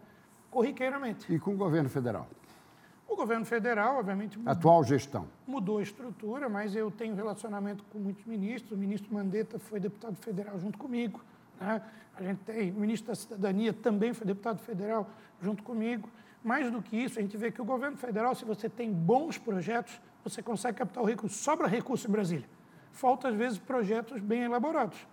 corriqueiramente. 0.49 1.31
E 1.33 1.39
com 1.39 1.53
o 1.53 1.57
governo 1.57 1.89
federal? 1.89 2.27
O 3.07 3.15
governo 3.15 3.45
federal, 3.45 3.97
obviamente. 3.97 4.37
Mudou, 4.37 4.51
Atual 4.51 4.83
gestão. 4.83 5.27
Mudou 5.45 5.77
a 5.77 5.83
estrutura, 5.83 6.49
mas 6.49 6.75
eu 6.75 6.89
tenho 6.89 7.15
relacionamento 7.15 7.83
com 7.85 7.99
muitos 7.99 8.25
ministros. 8.25 8.71
O 8.71 8.77
ministro 8.77 9.13
Mandetta 9.13 9.59
foi 9.59 9.79
deputado 9.79 10.15
federal 10.15 10.59
junto 10.59 10.77
comigo. 10.77 11.21
Né? 11.59 11.81
A 12.17 12.23
gente 12.23 12.39
tem 12.39 12.71
o 12.71 12.75
ministro 12.75 13.09
da 13.09 13.15
Cidadania 13.15 13.73
também 13.73 14.13
foi 14.13 14.25
deputado 14.25 14.59
federal 14.59 15.09
junto 15.41 15.63
comigo. 15.63 16.09
Mais 16.43 16.71
do 16.71 16.81
que 16.81 16.95
isso, 16.95 17.17
a 17.17 17.21
gente 17.21 17.35
vê 17.35 17.51
que 17.51 17.61
o 17.61 17.65
governo 17.65 17.97
federal, 17.97 18.35
se 18.35 18.45
você 18.45 18.69
tem 18.69 18.93
bons 18.93 19.37
projetos, 19.37 19.99
você 20.23 20.41
consegue 20.41 20.77
captar 20.77 21.03
o 21.03 21.05
recurso. 21.05 21.35
Sobra 21.35 21.67
recurso 21.67 22.07
em 22.07 22.11
Brasília. 22.11 22.47
Falta, 22.91 23.29
às 23.29 23.35
vezes, 23.35 23.57
projetos 23.57 24.21
bem 24.21 24.43
elaborados. 24.43 25.07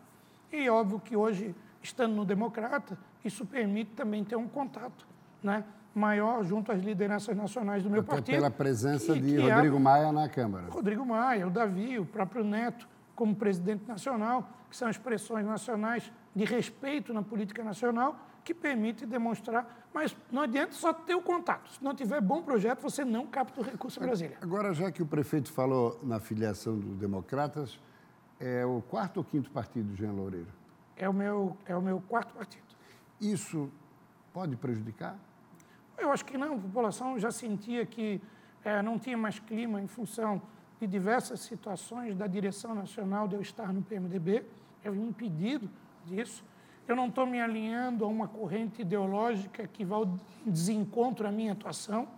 E 0.52 0.68
óbvio 0.68 1.00
que 1.00 1.16
hoje, 1.16 1.54
estando 1.82 2.14
no 2.14 2.24
Democrata, 2.24 2.98
isso 3.24 3.46
permite 3.46 3.92
também 3.92 4.22
ter 4.22 4.36
um 4.36 4.46
contato 4.46 5.06
né, 5.42 5.64
maior 5.94 6.44
junto 6.44 6.70
às 6.70 6.82
lideranças 6.82 7.36
nacionais 7.36 7.82
do 7.82 7.90
meu 7.90 8.00
Até 8.00 8.12
partido. 8.12 8.34
pela 8.34 8.50
presença 8.50 9.14
que, 9.14 9.20
de 9.20 9.36
que 9.36 9.50
Rodrigo 9.50 9.76
é, 9.76 9.80
Maia 9.80 10.12
na 10.12 10.28
Câmara. 10.28 10.66
Rodrigo 10.70 11.04
Maia, 11.04 11.46
o 11.46 11.50
Davi, 11.50 11.98
o 11.98 12.04
próprio 12.04 12.44
Neto, 12.44 12.86
como 13.14 13.34
presidente 13.34 13.86
nacional, 13.88 14.48
que 14.68 14.76
são 14.76 14.88
expressões 14.88 15.44
nacionais 15.44 16.12
de 16.34 16.44
respeito 16.44 17.12
na 17.12 17.22
política 17.22 17.62
nacional, 17.62 18.16
que 18.44 18.54
permite 18.54 19.06
demonstrar. 19.06 19.86
Mas 19.92 20.16
não 20.30 20.42
adianta 20.42 20.72
só 20.72 20.92
ter 20.92 21.14
o 21.14 21.22
contato. 21.22 21.70
Se 21.70 21.82
não 21.82 21.94
tiver 21.94 22.20
bom 22.20 22.42
projeto, 22.42 22.80
você 22.80 23.04
não 23.04 23.26
capta 23.26 23.60
o 23.60 23.64
recurso 23.64 24.00
em 24.00 24.06
Brasília. 24.06 24.38
Agora, 24.40 24.72
já 24.72 24.90
que 24.90 25.02
o 25.02 25.06
prefeito 25.06 25.52
falou 25.52 25.98
na 26.02 26.18
filiação 26.18 26.78
dos 26.78 26.96
democratas, 26.96 27.78
é 28.40 28.64
o 28.64 28.82
quarto 28.82 29.18
ou 29.18 29.24
quinto 29.24 29.50
partido 29.50 29.90
do 29.90 29.96
Jean 29.96 30.12
Loureiro? 30.12 30.48
É 30.96 31.08
o 31.08 31.12
meu, 31.12 31.56
é 31.66 31.76
o 31.76 31.82
meu 31.82 32.00
quarto 32.08 32.34
partido. 32.34 32.64
Isso 33.20 33.70
pode 34.32 34.56
prejudicar? 34.56 35.16
Eu 35.96 36.10
acho 36.10 36.24
que 36.24 36.36
não. 36.36 36.54
A 36.54 36.58
população 36.58 37.18
já 37.18 37.30
sentia 37.30 37.86
que 37.86 38.20
é, 38.64 38.82
não 38.82 38.98
tinha 38.98 39.16
mais 39.16 39.38
clima 39.38 39.80
em 39.80 39.86
função 39.86 40.42
de 40.80 40.86
diversas 40.86 41.40
situações 41.40 42.16
da 42.16 42.26
direção 42.26 42.74
nacional 42.74 43.28
de 43.28 43.36
eu 43.36 43.40
estar 43.40 43.72
no 43.72 43.82
PMDB. 43.82 44.44
Eu 44.82 44.92
vim 44.92 45.06
impedido 45.06 45.70
disso. 46.06 46.44
Eu 46.86 46.96
não 46.96 47.08
estou 47.08 47.26
me 47.26 47.40
alinhando 47.40 48.04
a 48.04 48.08
uma 48.08 48.26
corrente 48.26 48.82
ideológica 48.82 49.66
que 49.66 49.84
vai 49.84 50.02
em 50.46 50.50
desencontro 50.50 51.26
à 51.26 51.30
minha 51.30 51.52
atuação. 51.52 52.08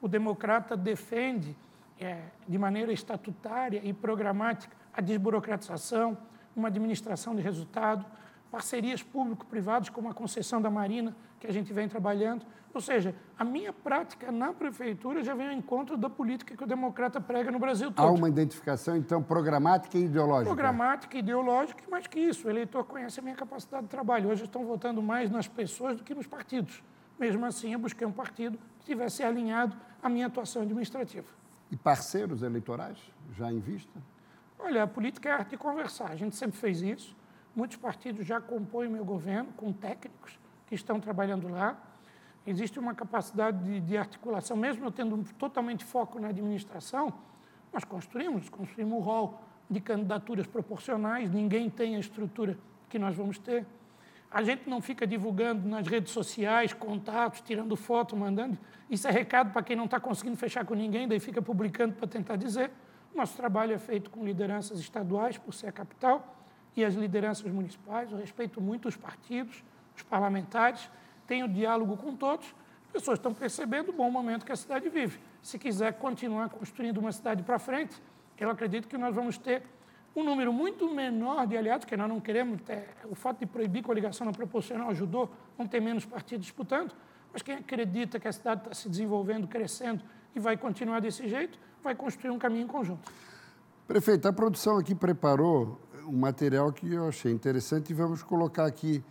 O 0.00 0.08
democrata 0.08 0.76
defende, 0.76 1.56
é, 1.98 2.22
de 2.46 2.58
maneira 2.58 2.92
estatutária 2.92 3.80
e 3.82 3.92
programática, 3.92 4.76
a 4.92 5.00
desburocratização, 5.00 6.16
uma 6.54 6.68
administração 6.68 7.34
de 7.34 7.42
resultado, 7.42 8.06
parcerias 8.54 9.02
público-privadas, 9.02 9.88
como 9.88 10.08
a 10.08 10.14
concessão 10.14 10.62
da 10.62 10.70
Marina, 10.70 11.16
que 11.40 11.46
a 11.48 11.52
gente 11.52 11.72
vem 11.72 11.88
trabalhando. 11.88 12.46
Ou 12.72 12.80
seja, 12.80 13.12
a 13.36 13.44
minha 13.44 13.72
prática 13.72 14.30
na 14.30 14.52
prefeitura 14.52 15.24
já 15.24 15.34
vem 15.34 15.48
ao 15.48 15.52
encontro 15.52 15.96
da 15.96 16.08
política 16.08 16.56
que 16.56 16.62
o 16.62 16.66
democrata 16.66 17.20
prega 17.20 17.50
no 17.50 17.58
Brasil 17.58 17.90
todo. 17.90 18.06
Há 18.06 18.12
uma 18.12 18.28
identificação, 18.28 18.96
então, 18.96 19.20
programática 19.20 19.98
e 19.98 20.04
ideológica? 20.04 20.54
Programática 20.54 21.16
e 21.16 21.18
ideológica, 21.18 21.82
e 21.84 21.90
mais 21.90 22.06
que 22.06 22.20
isso, 22.20 22.46
o 22.46 22.50
eleitor 22.50 22.84
conhece 22.84 23.18
a 23.18 23.22
minha 23.24 23.34
capacidade 23.34 23.84
de 23.84 23.88
trabalho. 23.88 24.30
Hoje 24.30 24.44
estão 24.44 24.64
votando 24.64 25.02
mais 25.02 25.28
nas 25.32 25.48
pessoas 25.48 25.96
do 25.96 26.04
que 26.04 26.14
nos 26.14 26.28
partidos. 26.28 26.80
Mesmo 27.18 27.44
assim, 27.44 27.72
eu 27.72 27.80
busquei 27.80 28.06
um 28.06 28.12
partido 28.12 28.56
que 28.78 28.86
tivesse 28.86 29.24
alinhado 29.24 29.76
à 30.00 30.08
minha 30.08 30.28
atuação 30.28 30.62
administrativa. 30.62 31.26
E 31.72 31.76
parceiros 31.76 32.40
eleitorais, 32.40 32.98
já 33.36 33.52
em 33.52 33.58
vista? 33.58 34.00
Olha, 34.60 34.84
a 34.84 34.86
política 34.86 35.28
é 35.28 35.32
arte 35.32 35.50
de 35.50 35.56
conversar. 35.56 36.12
A 36.12 36.16
gente 36.16 36.36
sempre 36.36 36.56
fez 36.56 36.82
isso. 36.82 37.16
Muitos 37.54 37.76
partidos 37.76 38.26
já 38.26 38.40
compõem 38.40 38.88
o 38.88 38.90
meu 38.90 39.04
governo 39.04 39.52
com 39.56 39.72
técnicos 39.72 40.38
que 40.66 40.74
estão 40.74 40.98
trabalhando 40.98 41.48
lá. 41.48 41.76
Existe 42.46 42.78
uma 42.78 42.94
capacidade 42.94 43.62
de, 43.64 43.80
de 43.80 43.96
articulação, 43.96 44.56
mesmo 44.56 44.84
eu 44.84 44.90
tendo 44.90 45.22
totalmente 45.34 45.84
foco 45.84 46.18
na 46.18 46.28
administração, 46.28 47.12
nós 47.72 47.84
construímos, 47.84 48.48
construímos 48.48 48.92
um 48.92 49.00
rol 49.00 49.40
de 49.70 49.80
candidaturas 49.80 50.46
proporcionais, 50.46 51.30
ninguém 51.30 51.70
tem 51.70 51.96
a 51.96 51.98
estrutura 51.98 52.58
que 52.88 52.98
nós 52.98 53.16
vamos 53.16 53.38
ter. 53.38 53.66
A 54.30 54.42
gente 54.42 54.68
não 54.68 54.80
fica 54.80 55.06
divulgando 55.06 55.68
nas 55.68 55.86
redes 55.86 56.12
sociais 56.12 56.72
contatos, 56.72 57.40
tirando 57.40 57.76
foto, 57.76 58.16
mandando. 58.16 58.58
Isso 58.90 59.06
é 59.06 59.10
recado 59.10 59.52
para 59.52 59.62
quem 59.62 59.76
não 59.76 59.84
está 59.84 60.00
conseguindo 60.00 60.36
fechar 60.36 60.64
com 60.64 60.74
ninguém, 60.74 61.06
daí 61.06 61.20
fica 61.20 61.40
publicando 61.40 61.94
para 61.94 62.08
tentar 62.08 62.36
dizer. 62.36 62.70
Nosso 63.14 63.36
trabalho 63.36 63.72
é 63.72 63.78
feito 63.78 64.10
com 64.10 64.24
lideranças 64.24 64.80
estaduais, 64.80 65.38
por 65.38 65.54
ser 65.54 65.68
a 65.68 65.72
capital, 65.72 66.36
e 66.76 66.84
as 66.84 66.94
lideranças 66.94 67.50
municipais. 67.50 68.10
Eu 68.10 68.18
respeito 68.18 68.60
muito 68.60 68.88
os 68.88 68.96
partidos, 68.96 69.62
os 69.96 70.02
parlamentares, 70.02 70.90
tenho 71.26 71.48
diálogo 71.48 71.96
com 71.96 72.14
todos. 72.14 72.46
As 72.86 72.92
pessoas 72.92 73.18
estão 73.18 73.34
percebendo 73.34 73.90
o 73.90 73.92
bom 73.92 74.10
momento 74.10 74.44
que 74.44 74.52
a 74.52 74.56
cidade 74.56 74.88
vive. 74.88 75.18
Se 75.42 75.58
quiser 75.58 75.94
continuar 75.94 76.48
construindo 76.48 76.98
uma 76.98 77.12
cidade 77.12 77.42
para 77.42 77.58
frente, 77.58 78.00
eu 78.38 78.50
acredito 78.50 78.88
que 78.88 78.98
nós 78.98 79.14
vamos 79.14 79.38
ter 79.38 79.62
um 80.16 80.22
número 80.22 80.52
muito 80.52 80.88
menor 80.92 81.46
de 81.46 81.56
aliados, 81.56 81.84
que 81.84 81.96
nós 81.96 82.08
não 82.08 82.20
queremos 82.20 82.60
ter. 82.62 82.88
O 83.10 83.14
fato 83.14 83.40
de 83.40 83.46
proibir 83.46 83.82
coligação 83.82 84.24
não 84.24 84.32
proporcional 84.32 84.90
ajudou, 84.90 85.30
não 85.58 85.66
ter 85.66 85.80
menos 85.80 86.04
partidos 86.04 86.46
disputando, 86.46 86.94
mas 87.32 87.42
quem 87.42 87.56
acredita 87.56 88.20
que 88.20 88.28
a 88.28 88.32
cidade 88.32 88.62
está 88.62 88.74
se 88.74 88.88
desenvolvendo, 88.88 89.48
crescendo 89.48 90.04
e 90.34 90.38
vai 90.38 90.56
continuar 90.56 91.00
desse 91.00 91.28
jeito, 91.28 91.58
vai 91.82 91.94
construir 91.94 92.30
um 92.30 92.38
caminho 92.38 92.64
em 92.64 92.68
conjunto. 92.68 93.10
Prefeito, 93.88 94.28
a 94.28 94.32
produção 94.32 94.78
aqui 94.78 94.94
preparou 94.94 95.80
um 96.06 96.18
material 96.18 96.72
que 96.72 96.92
eu 96.92 97.08
achei 97.08 97.32
interessante 97.32 97.90
e 97.90 97.94
vamos 97.94 98.22
colocar 98.22 98.66
aqui 98.66 99.02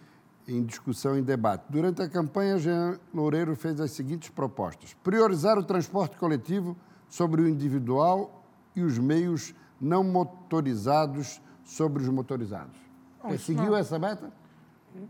em 0.47 0.63
discussão, 0.63 1.17
em 1.17 1.23
debate. 1.23 1.65
Durante 1.69 2.01
a 2.01 2.09
campanha, 2.09 2.57
Jean 2.57 2.99
Loureiro 3.13 3.55
fez 3.55 3.79
as 3.79 3.91
seguintes 3.91 4.29
propostas: 4.29 4.93
priorizar 5.03 5.57
o 5.57 5.63
transporte 5.63 6.17
coletivo 6.17 6.75
sobre 7.07 7.41
o 7.41 7.47
individual 7.47 8.43
e 8.75 8.81
os 8.81 8.97
meios 8.97 9.53
não 9.79 10.03
motorizados 10.03 11.41
sobre 11.63 12.03
os 12.03 12.09
motorizados. 12.09 12.75
Bom, 13.21 13.37
seguiu 13.37 13.71
não, 13.71 13.77
essa 13.77 13.97
meta? 13.97 14.31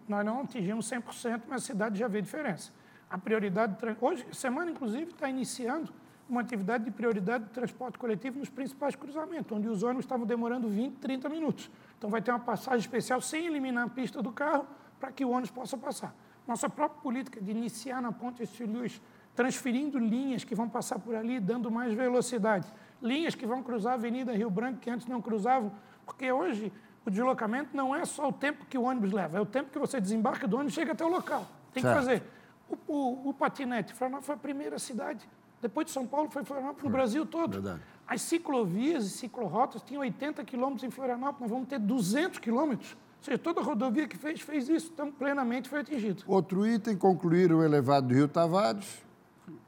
Nós 0.07 0.25
não 0.25 0.41
atingimos 0.41 0.89
100%, 0.89 1.43
mas 1.47 1.63
a 1.63 1.65
cidade 1.65 1.97
já 1.97 2.07
vê 2.07 2.21
diferença. 2.21 2.71
A 3.09 3.17
prioridade, 3.17 3.75
hoje, 4.01 4.25
semana 4.31 4.71
inclusive, 4.71 5.11
está 5.11 5.29
iniciando 5.29 5.91
uma 6.33 6.41
atividade 6.41 6.83
de 6.83 6.91
prioridade 6.91 7.45
de 7.45 7.51
transporte 7.51 7.97
coletivo 7.97 8.39
nos 8.39 8.49
principais 8.49 8.95
cruzamentos, 8.95 9.55
onde 9.55 9.67
os 9.67 9.83
ônibus 9.83 10.05
estavam 10.05 10.25
demorando 10.25 10.67
20, 10.67 10.95
30 10.95 11.29
minutos. 11.29 11.69
Então 11.97 12.09
vai 12.09 12.21
ter 12.21 12.31
uma 12.31 12.39
passagem 12.39 12.79
especial 12.79 13.21
sem 13.21 13.45
eliminar 13.45 13.85
a 13.85 13.89
pista 13.89 14.21
do 14.21 14.31
carro 14.31 14.65
para 14.99 15.11
que 15.11 15.23
o 15.23 15.29
ônibus 15.29 15.51
possa 15.51 15.77
passar. 15.77 16.13
Nossa 16.47 16.67
própria 16.67 17.01
política 17.01 17.39
de 17.39 17.51
iniciar 17.51 18.01
na 18.01 18.11
Ponte 18.11 18.43
Estiluz, 18.43 18.99
transferindo 19.35 19.97
linhas 19.99 20.43
que 20.43 20.55
vão 20.55 20.67
passar 20.67 20.99
por 20.99 21.15
ali, 21.15 21.39
dando 21.39 21.69
mais 21.69 21.93
velocidade. 21.93 22.67
Linhas 23.01 23.35
que 23.35 23.45
vão 23.45 23.61
cruzar 23.61 23.93
a 23.93 23.95
Avenida 23.95 24.33
Rio 24.33 24.49
Branco, 24.49 24.79
que 24.79 24.89
antes 24.89 25.05
não 25.07 25.21
cruzavam, 25.21 25.71
porque 26.05 26.31
hoje 26.31 26.73
o 27.05 27.11
deslocamento 27.11 27.75
não 27.77 27.95
é 27.95 28.05
só 28.05 28.27
o 28.27 28.33
tempo 28.33 28.65
que 28.65 28.77
o 28.77 28.83
ônibus 28.83 29.11
leva, 29.11 29.37
é 29.37 29.41
o 29.41 29.45
tempo 29.45 29.69
que 29.69 29.79
você 29.79 30.01
desembarca 30.01 30.47
do 30.47 30.55
ônibus 30.55 30.73
e 30.73 30.75
chega 30.75 30.93
até 30.93 31.05
o 31.05 31.09
local. 31.09 31.47
Tem 31.71 31.83
certo. 31.83 31.95
que 31.95 32.05
fazer. 32.05 32.23
O, 32.67 32.77
o, 32.87 33.29
o 33.29 33.33
patinete, 33.33 33.93
Florianópolis 33.93 34.25
foi 34.25 34.35
a 34.35 34.37
primeira 34.37 34.79
cidade 34.79 35.27
depois 35.63 35.88
de 35.88 35.93
São 35.93 36.05
Paulo, 36.05 36.29
foi 36.29 36.43
Florianópolis, 36.43 36.84
no 36.84 36.89
Brasil 36.89 37.25
todo. 37.25 37.53
Verdade. 37.53 37.82
As 38.05 38.22
ciclovias 38.22 39.05
e 39.05 39.10
ciclorotas 39.10 39.82
tinham 39.82 40.01
80 40.01 40.43
quilômetros 40.43 40.84
em 40.84 40.91
Florianópolis, 40.91 41.39
nós 41.39 41.50
vamos 41.50 41.70
ter 41.70 41.79
200 41.79 42.38
quilômetros. 42.39 42.91
Ou 42.91 43.24
seja, 43.24 43.38
toda 43.38 43.62
a 43.62 43.63
rodovia 43.63 44.05
que 44.05 44.17
fez, 44.17 44.41
fez 44.41 44.67
isso, 44.67 44.91
então 44.93 45.10
plenamente 45.10 45.70
foi 45.70 45.79
atingido. 45.79 46.24
Outro 46.27 46.67
item, 46.67 46.98
concluir 46.98 47.53
o 47.53 47.63
elevado 47.63 48.10
do 48.10 48.13
Rio 48.13 48.27
Tavares. 48.27 49.01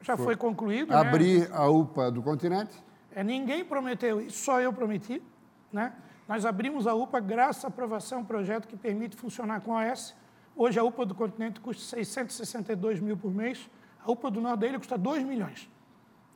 Já 0.02 0.18
foi, 0.18 0.26
foi 0.26 0.36
concluído. 0.36 0.90
Né? 0.90 0.96
Abrir 0.98 1.50
né? 1.50 1.56
a 1.56 1.70
UPA 1.70 2.12
do 2.12 2.22
continente. 2.22 2.74
É, 3.14 3.24
ninguém 3.24 3.64
prometeu 3.64 4.20
isso, 4.20 4.44
só 4.44 4.60
eu 4.60 4.74
prometi. 4.74 5.24
Né? 5.72 5.94
Nós 6.28 6.46
abrimos 6.46 6.86
a 6.88 6.94
UPA 6.94 7.22
graças 7.22 7.64
à 7.64 7.70
aprovação, 7.70 8.20
um 8.20 8.26
projeto 8.26 8.68
que 8.68 8.76
permite 8.76 9.16
funcionar 9.16 9.62
com 9.62 9.78
a 9.78 9.90
OS. 9.90 10.14
Hoje 10.58 10.78
a 10.78 10.84
UPA 10.84 11.06
do 11.06 11.16
continente 11.16 11.62
custa 11.62 11.82
662 11.84 13.00
mil 13.00 13.16
por 13.16 13.34
mês, 13.34 13.70
a 14.04 14.12
UPA 14.12 14.30
do 14.30 14.42
norte 14.42 14.60
da 14.60 14.68
ilha 14.68 14.78
custa 14.78 14.98
2 14.98 15.24
milhões, 15.24 15.70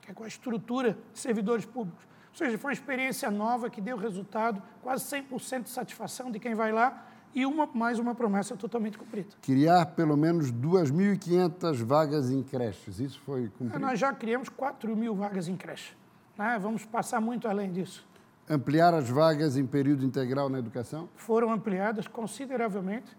é 0.09 0.13
com 0.13 0.23
a 0.23 0.27
estrutura 0.27 0.97
de 1.13 1.19
servidores 1.19 1.65
públicos. 1.65 2.03
Ou 2.31 2.35
seja, 2.35 2.57
foi 2.57 2.69
uma 2.69 2.73
experiência 2.73 3.29
nova 3.29 3.69
que 3.69 3.79
deu 3.79 3.95
resultado, 3.95 4.61
quase 4.81 5.03
100% 5.05 5.63
de 5.63 5.69
satisfação 5.69 6.31
de 6.31 6.39
quem 6.39 6.55
vai 6.55 6.71
lá 6.71 7.05
e 7.33 7.45
uma, 7.45 7.67
mais 7.73 7.99
uma 7.99 8.15
promessa 8.15 8.55
totalmente 8.55 8.97
cumprida. 8.97 9.29
Criar 9.41 9.85
pelo 9.87 10.17
menos 10.17 10.51
2.500 10.51 11.83
vagas 11.83 12.31
em 12.31 12.41
creches, 12.41 12.99
isso 12.99 13.19
foi 13.21 13.49
cumprido? 13.49 13.79
Nós 13.79 13.99
já 13.99 14.11
criamos 14.13 14.49
4 14.49 14.95
mil 14.95 15.15
vagas 15.15 15.47
em 15.47 15.55
creche. 15.55 15.95
Né? 16.37 16.57
Vamos 16.59 16.85
passar 16.85 17.21
muito 17.21 17.47
além 17.47 17.71
disso. 17.71 18.07
Ampliar 18.49 18.95
as 18.95 19.07
vagas 19.09 19.57
em 19.57 19.65
período 19.65 20.03
integral 20.03 20.49
na 20.49 20.57
educação? 20.57 21.07
Foram 21.15 21.51
ampliadas 21.51 22.07
consideravelmente. 22.07 23.15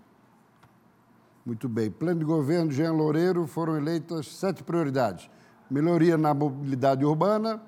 Muito 1.47 1.69
bem. 1.69 1.89
Plano 1.89 2.19
de 2.19 2.25
governo 2.25 2.73
Jean 2.73 2.93
Loureiro 2.93 3.47
foram 3.47 3.77
eleitas 3.77 4.27
sete 4.27 4.65
prioridades. 4.65 5.31
Melhoria 5.71 6.19
na 6.19 6.35
mobilidade 6.35 7.05
urbana, 7.05 7.63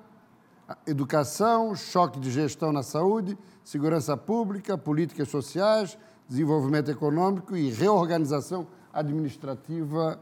educação, 0.85 1.73
choque 1.73 2.19
de 2.19 2.29
gestão 2.29 2.73
na 2.73 2.83
saúde, 2.83 3.37
segurança 3.63 4.17
pública, 4.17 4.77
políticas 4.77 5.29
sociais, 5.29 5.97
desenvolvimento 6.27 6.91
econômico 6.91 7.55
e 7.55 7.69
reorganização 7.69 8.67
administrativa 8.91 10.19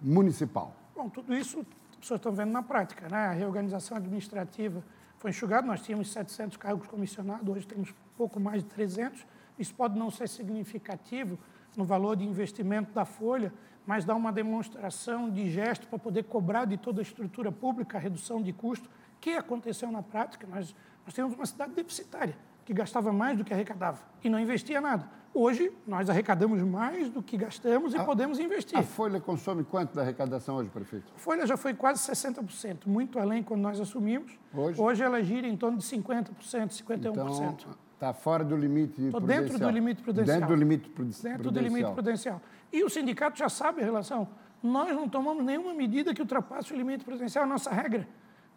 municipal. 0.00 0.74
Bom, 0.94 1.08
tudo 1.08 1.34
isso 1.34 1.66
as 1.90 1.96
pessoas 1.96 2.18
estão 2.18 2.32
vendo 2.32 2.52
na 2.52 2.62
prática. 2.62 3.08
Né? 3.08 3.26
A 3.26 3.32
reorganização 3.32 3.96
administrativa 3.96 4.84
foi 5.18 5.30
enxugada, 5.30 5.66
nós 5.66 5.82
tínhamos 5.82 6.12
700 6.12 6.56
cargos 6.56 6.86
comissionados, 6.86 7.48
hoje 7.48 7.66
temos 7.66 7.92
pouco 8.16 8.38
mais 8.38 8.62
de 8.62 8.68
300. 8.68 9.26
Isso 9.58 9.74
pode 9.74 9.98
não 9.98 10.10
ser 10.10 10.28
significativo 10.28 11.38
no 11.76 11.84
valor 11.84 12.16
de 12.16 12.24
investimento 12.24 12.92
da 12.92 13.04
folha, 13.04 13.52
mas 13.86 14.04
dá 14.04 14.14
uma 14.14 14.32
demonstração 14.32 15.30
de 15.30 15.48
gesto 15.48 15.86
para 15.86 15.98
poder 15.98 16.24
cobrar 16.24 16.64
de 16.64 16.76
toda 16.76 17.00
a 17.00 17.02
estrutura 17.02 17.52
pública 17.52 17.96
a 17.96 18.00
redução 18.00 18.42
de 18.42 18.52
custo, 18.52 18.90
que 19.20 19.30
aconteceu 19.30 19.90
na 19.90 20.02
prática. 20.02 20.46
Nós, 20.46 20.74
nós 21.04 21.14
temos 21.14 21.34
uma 21.34 21.46
cidade 21.46 21.72
deficitária, 21.72 22.36
que 22.64 22.74
gastava 22.74 23.12
mais 23.12 23.38
do 23.38 23.44
que 23.44 23.54
arrecadava 23.54 24.00
e 24.22 24.28
não 24.28 24.40
investia 24.40 24.80
nada. 24.80 25.08
Hoje, 25.32 25.70
nós 25.86 26.08
arrecadamos 26.08 26.62
mais 26.62 27.10
do 27.10 27.22
que 27.22 27.36
gastamos 27.36 27.92
e 27.92 27.98
a, 27.98 28.04
podemos 28.04 28.38
investir. 28.38 28.78
A 28.78 28.82
Folha 28.82 29.20
consome 29.20 29.62
quanto 29.64 29.94
da 29.94 30.00
arrecadação 30.00 30.56
hoje, 30.56 30.70
prefeito? 30.70 31.12
A 31.14 31.18
Folha 31.18 31.46
já 31.46 31.58
foi 31.58 31.74
quase 31.74 32.00
60%, 32.10 32.86
muito 32.86 33.18
além 33.18 33.42
quando 33.42 33.60
nós 33.60 33.78
assumimos. 33.78 34.32
Hoje? 34.54 34.80
Hoje 34.80 35.02
ela 35.02 35.22
gira 35.22 35.46
em 35.46 35.54
torno 35.54 35.76
de 35.76 35.84
50%, 35.84 36.32
51%. 36.40 36.96
Então, 36.96 37.56
está 37.92 38.14
fora 38.14 38.42
do 38.42 38.56
limite 38.56 39.04
Estou 39.04 39.20
dentro 39.20 39.58
do 39.58 39.68
limite 39.68 40.02
prudencial. 40.02 40.38
Dentro 40.38 40.54
do 40.54 40.58
limite 40.58 40.88
prudencial. 40.88 41.32
Dentro 41.32 41.50
do 41.50 41.60
limite 41.60 41.92
prudencial. 41.92 42.42
E 42.72 42.82
o 42.84 42.90
sindicato 42.90 43.38
já 43.38 43.48
sabe 43.48 43.82
a 43.82 43.84
relação. 43.84 44.28
Nós 44.62 44.94
não 44.94 45.08
tomamos 45.08 45.44
nenhuma 45.44 45.72
medida 45.74 46.14
que 46.14 46.20
ultrapasse 46.20 46.72
o 46.72 46.76
limite 46.76 47.04
prudencial, 47.04 47.44
é 47.44 47.46
a 47.46 47.48
nossa 47.48 47.70
regra. 47.70 48.08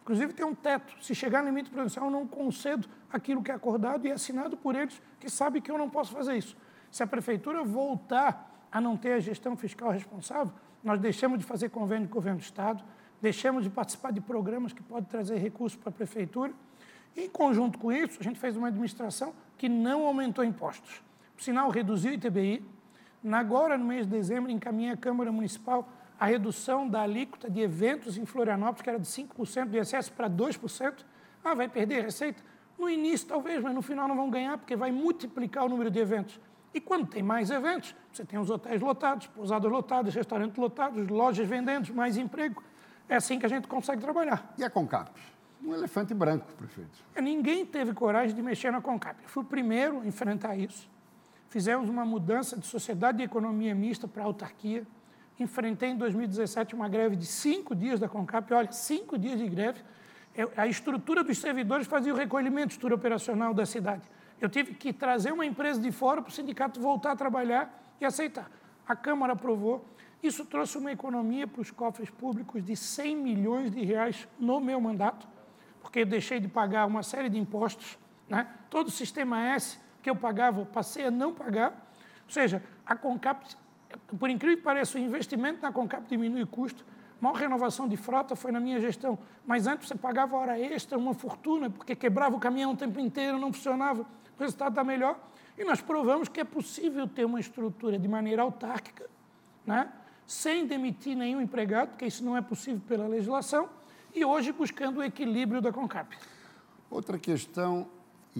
Inclusive 0.02 0.32
tem 0.32 0.44
um 0.44 0.54
teto. 0.54 0.92
Se 1.02 1.14
chegar 1.14 1.42
no 1.42 1.48
limite 1.48 1.70
prudencial, 1.70 2.06
eu 2.06 2.10
não 2.10 2.26
concedo 2.26 2.88
aquilo 3.12 3.42
que 3.42 3.50
é 3.50 3.54
acordado 3.54 4.06
e 4.06 4.10
assinado 4.10 4.56
por 4.56 4.74
eles, 4.74 5.00
que 5.18 5.30
sabem 5.30 5.60
que 5.62 5.70
eu 5.70 5.78
não 5.78 5.88
posso 5.88 6.12
fazer 6.12 6.36
isso. 6.36 6.56
Se 6.90 7.02
a 7.02 7.06
prefeitura 7.06 7.62
voltar 7.62 8.66
a 8.72 8.80
não 8.80 8.96
ter 8.96 9.12
a 9.12 9.20
gestão 9.20 9.56
fiscal 9.56 9.90
responsável, 9.90 10.52
nós 10.82 10.98
deixamos 10.98 11.38
de 11.38 11.44
fazer 11.44 11.68
convênio 11.68 12.08
com 12.08 12.14
o 12.14 12.16
governo 12.16 12.38
do 12.38 12.42
Estado, 12.42 12.82
deixamos 13.20 13.62
de 13.64 13.70
participar 13.70 14.12
de 14.12 14.20
programas 14.20 14.72
que 14.72 14.82
podem 14.82 15.04
trazer 15.04 15.36
recursos 15.36 15.78
para 15.78 15.90
a 15.90 15.92
prefeitura. 15.92 16.52
Em 17.16 17.28
conjunto 17.28 17.78
com 17.78 17.92
isso, 17.92 18.18
a 18.20 18.22
gente 18.22 18.38
fez 18.38 18.56
uma 18.56 18.68
administração 18.68 19.34
que 19.58 19.68
não 19.68 20.06
aumentou 20.06 20.44
impostos. 20.44 21.02
Por 21.36 21.42
sinal, 21.42 21.68
reduziu 21.70 22.12
o 22.12 22.14
ITBI. 22.14 22.64
Agora, 23.32 23.76
no 23.76 23.84
mês 23.84 24.06
de 24.06 24.12
dezembro, 24.12 24.50
encaminhei 24.50 24.92
à 24.92 24.96
Câmara 24.96 25.30
Municipal 25.30 25.88
a 26.18 26.26
redução 26.26 26.88
da 26.88 27.02
alíquota 27.02 27.50
de 27.50 27.60
eventos 27.60 28.16
em 28.16 28.24
Florianópolis, 28.24 28.82
que 28.82 28.90
era 28.90 28.98
de 28.98 29.06
5% 29.06 29.66
do 29.66 29.78
ISS 29.78 30.08
para 30.10 30.28
2%. 30.28 31.04
Ah, 31.44 31.54
vai 31.54 31.68
perder 31.68 32.02
receita? 32.02 32.42
No 32.78 32.88
início, 32.88 33.26
talvez, 33.26 33.62
mas 33.62 33.74
no 33.74 33.82
final 33.82 34.08
não 34.08 34.16
vão 34.16 34.30
ganhar, 34.30 34.56
porque 34.58 34.74
vai 34.74 34.90
multiplicar 34.90 35.64
o 35.64 35.68
número 35.68 35.90
de 35.90 35.98
eventos. 35.98 36.40
E 36.72 36.80
quando 36.80 37.06
tem 37.06 37.22
mais 37.22 37.50
eventos, 37.50 37.94
você 38.12 38.24
tem 38.24 38.38
os 38.38 38.48
hotéis 38.48 38.80
lotados, 38.80 39.26
pousadas 39.26 39.70
lotadas, 39.70 40.14
restaurantes 40.14 40.56
lotados, 40.56 41.08
lojas 41.08 41.46
vendendo, 41.46 41.92
mais 41.94 42.16
emprego. 42.16 42.62
É 43.08 43.16
assim 43.16 43.38
que 43.38 43.46
a 43.46 43.48
gente 43.48 43.66
consegue 43.66 44.00
trabalhar. 44.00 44.54
E 44.56 44.64
a 44.64 44.70
Concap? 44.70 45.10
Um 45.62 45.74
elefante 45.74 46.14
branco, 46.14 46.46
prefeito. 46.54 46.98
Ninguém 47.20 47.66
teve 47.66 47.92
coragem 47.92 48.34
de 48.34 48.40
mexer 48.40 48.70
na 48.70 48.80
Concap. 48.80 49.16
Eu 49.22 49.28
fui 49.28 49.42
o 49.42 49.46
primeiro 49.46 50.00
a 50.00 50.06
enfrentar 50.06 50.56
isso. 50.56 50.88
Fizemos 51.50 51.88
uma 51.88 52.04
mudança 52.04 52.56
de 52.56 52.64
sociedade 52.64 53.20
e 53.20 53.24
economia 53.24 53.74
mista 53.74 54.06
para 54.06 54.22
autarquia. 54.22 54.86
Enfrentei 55.38 55.90
em 55.90 55.96
2017 55.96 56.76
uma 56.76 56.88
greve 56.88 57.16
de 57.16 57.26
cinco 57.26 57.74
dias 57.74 57.98
da 57.98 58.08
Concap. 58.08 58.54
Olha, 58.54 58.70
cinco 58.70 59.18
dias 59.18 59.36
de 59.36 59.48
greve. 59.48 59.80
a 60.56 60.68
estrutura 60.68 61.24
dos 61.24 61.38
servidores 61.38 61.88
fazia 61.88 62.14
o 62.14 62.16
recolhimento, 62.16 62.68
estrutura 62.68 62.94
operacional 62.94 63.52
da 63.52 63.66
cidade. 63.66 64.02
Eu 64.40 64.48
tive 64.48 64.74
que 64.74 64.92
trazer 64.92 65.32
uma 65.32 65.44
empresa 65.44 65.80
de 65.80 65.90
fora 65.90 66.22
para 66.22 66.30
o 66.30 66.32
sindicato 66.32 66.80
voltar 66.80 67.10
a 67.10 67.16
trabalhar 67.16 67.96
e 68.00 68.04
aceitar. 68.04 68.48
A 68.86 68.94
Câmara 68.94 69.32
aprovou. 69.32 69.84
Isso 70.22 70.44
trouxe 70.44 70.78
uma 70.78 70.92
economia 70.92 71.48
para 71.48 71.62
os 71.62 71.72
cofres 71.72 72.10
públicos 72.10 72.62
de 72.62 72.76
100 72.76 73.16
milhões 73.16 73.72
de 73.72 73.84
reais 73.84 74.28
no 74.38 74.60
meu 74.60 74.80
mandato, 74.80 75.26
porque 75.80 76.00
eu 76.00 76.06
deixei 76.06 76.38
de 76.38 76.46
pagar 76.46 76.86
uma 76.86 77.02
série 77.02 77.28
de 77.28 77.38
impostos. 77.40 77.98
Né? 78.28 78.46
Todo 78.70 78.86
o 78.86 78.90
sistema 78.92 79.42
S 79.48 79.80
que 80.02 80.10
eu 80.10 80.16
pagava, 80.16 80.64
passei 80.64 81.06
a 81.06 81.10
não 81.10 81.32
pagar. 81.32 81.70
Ou 82.24 82.32
seja, 82.32 82.62
a 82.86 82.96
Concap, 82.96 83.44
por 84.18 84.30
incrível 84.30 84.58
que 84.58 84.62
pareça, 84.62 84.98
o 84.98 85.00
investimento 85.00 85.62
na 85.62 85.72
Concap 85.72 86.06
diminui 86.08 86.42
o 86.42 86.46
custo. 86.46 86.84
A 87.20 87.24
maior 87.24 87.36
renovação 87.36 87.86
de 87.86 87.96
frota 87.96 88.34
foi 88.34 88.50
na 88.50 88.60
minha 88.60 88.80
gestão. 88.80 89.18
Mas 89.46 89.66
antes 89.66 89.88
você 89.88 89.94
pagava 89.94 90.36
hora 90.36 90.58
extra, 90.58 90.96
uma 90.96 91.12
fortuna, 91.12 91.68
porque 91.68 91.94
quebrava 91.94 92.36
o 92.36 92.40
caminhão 92.40 92.72
o 92.72 92.76
tempo 92.76 92.98
inteiro, 92.98 93.38
não 93.38 93.52
funcionava 93.52 94.06
o 94.40 94.42
resultado 94.42 94.70
está 94.70 94.82
melhor. 94.82 95.20
E 95.58 95.64
nós 95.64 95.82
provamos 95.82 96.28
que 96.28 96.40
é 96.40 96.44
possível 96.44 97.06
ter 97.06 97.26
uma 97.26 97.38
estrutura 97.38 97.98
de 97.98 98.08
maneira 98.08 98.42
autárquica, 98.42 99.08
né? 99.66 99.92
sem 100.26 100.66
demitir 100.66 101.14
nenhum 101.14 101.42
empregado, 101.42 101.90
porque 101.90 102.06
isso 102.06 102.24
não 102.24 102.36
é 102.36 102.40
possível 102.40 102.80
pela 102.88 103.06
legislação, 103.06 103.68
e 104.14 104.24
hoje 104.24 104.52
buscando 104.52 104.98
o 104.98 105.02
equilíbrio 105.02 105.60
da 105.60 105.70
CONCAP. 105.70 106.16
Outra 106.88 107.18
questão, 107.18 107.86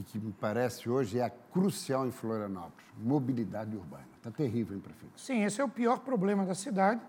e 0.01 0.03
que 0.03 0.19
me 0.19 0.33
parece 0.33 0.89
hoje 0.89 1.21
é 1.21 1.31
crucial 1.53 2.07
em 2.07 2.11
Florianópolis, 2.11 2.87
mobilidade 2.97 3.77
urbana. 3.77 4.09
Está 4.17 4.31
terrível, 4.31 4.75
hein, 4.75 4.83
prefeito? 4.83 5.21
Sim, 5.21 5.45
esse 5.45 5.61
é 5.61 5.65
o 5.65 5.69
pior 5.69 5.99
problema 5.99 6.45
da 6.45 6.55
cidade, 6.55 7.01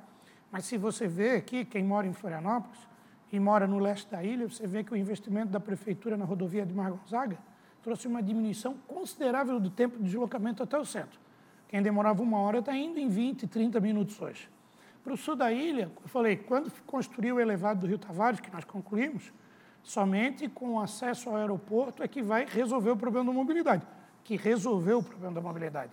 mas 0.51 0.65
se 0.65 0.77
você 0.77 1.07
vê 1.07 1.37
aqui, 1.37 1.63
quem 1.63 1.83
mora 1.83 2.05
em 2.05 2.13
Florianópolis 2.13 2.79
e 3.31 3.39
mora 3.39 3.65
no 3.65 3.79
leste 3.79 4.11
da 4.11 4.21
ilha, 4.21 4.47
você 4.47 4.67
vê 4.67 4.83
que 4.83 4.93
o 4.93 4.97
investimento 4.97 5.51
da 5.51 5.59
prefeitura 5.59 6.17
na 6.17 6.25
rodovia 6.25 6.65
de 6.65 6.73
Mar 6.73 6.91
Gonzaga 6.91 7.37
trouxe 7.81 8.07
uma 8.07 8.21
diminuição 8.21 8.75
considerável 8.85 9.57
do 9.57 9.69
tempo 9.69 9.97
de 9.97 10.03
deslocamento 10.03 10.61
até 10.61 10.77
o 10.77 10.85
centro. 10.85 11.17
Quem 11.69 11.81
demorava 11.81 12.21
uma 12.21 12.39
hora 12.39 12.59
está 12.59 12.75
indo 12.75 12.99
em 12.99 13.07
20, 13.07 13.47
30 13.47 13.79
minutos 13.79 14.21
hoje. 14.21 14.49
Para 15.01 15.13
o 15.13 15.17
sul 15.17 15.37
da 15.37 15.51
ilha, 15.51 15.89
eu 16.03 16.09
falei, 16.09 16.35
quando 16.35 16.69
construiu 16.85 17.37
o 17.37 17.39
elevado 17.39 17.79
do 17.79 17.87
Rio 17.87 17.97
Tavares, 17.97 18.41
que 18.41 18.51
nós 18.51 18.65
concluímos, 18.65 19.31
somente 19.83 20.47
com 20.47 20.79
acesso 20.79 21.29
ao 21.29 21.35
aeroporto 21.35 22.03
é 22.03 22.07
que 22.07 22.21
vai 22.21 22.45
resolver 22.45 22.91
o 22.91 22.97
problema 22.97 23.27
da 23.27 23.33
mobilidade, 23.33 23.85
que 24.23 24.35
resolveu 24.35 24.99
o 24.99 25.03
problema 25.03 25.33
da 25.33 25.41
mobilidade. 25.41 25.91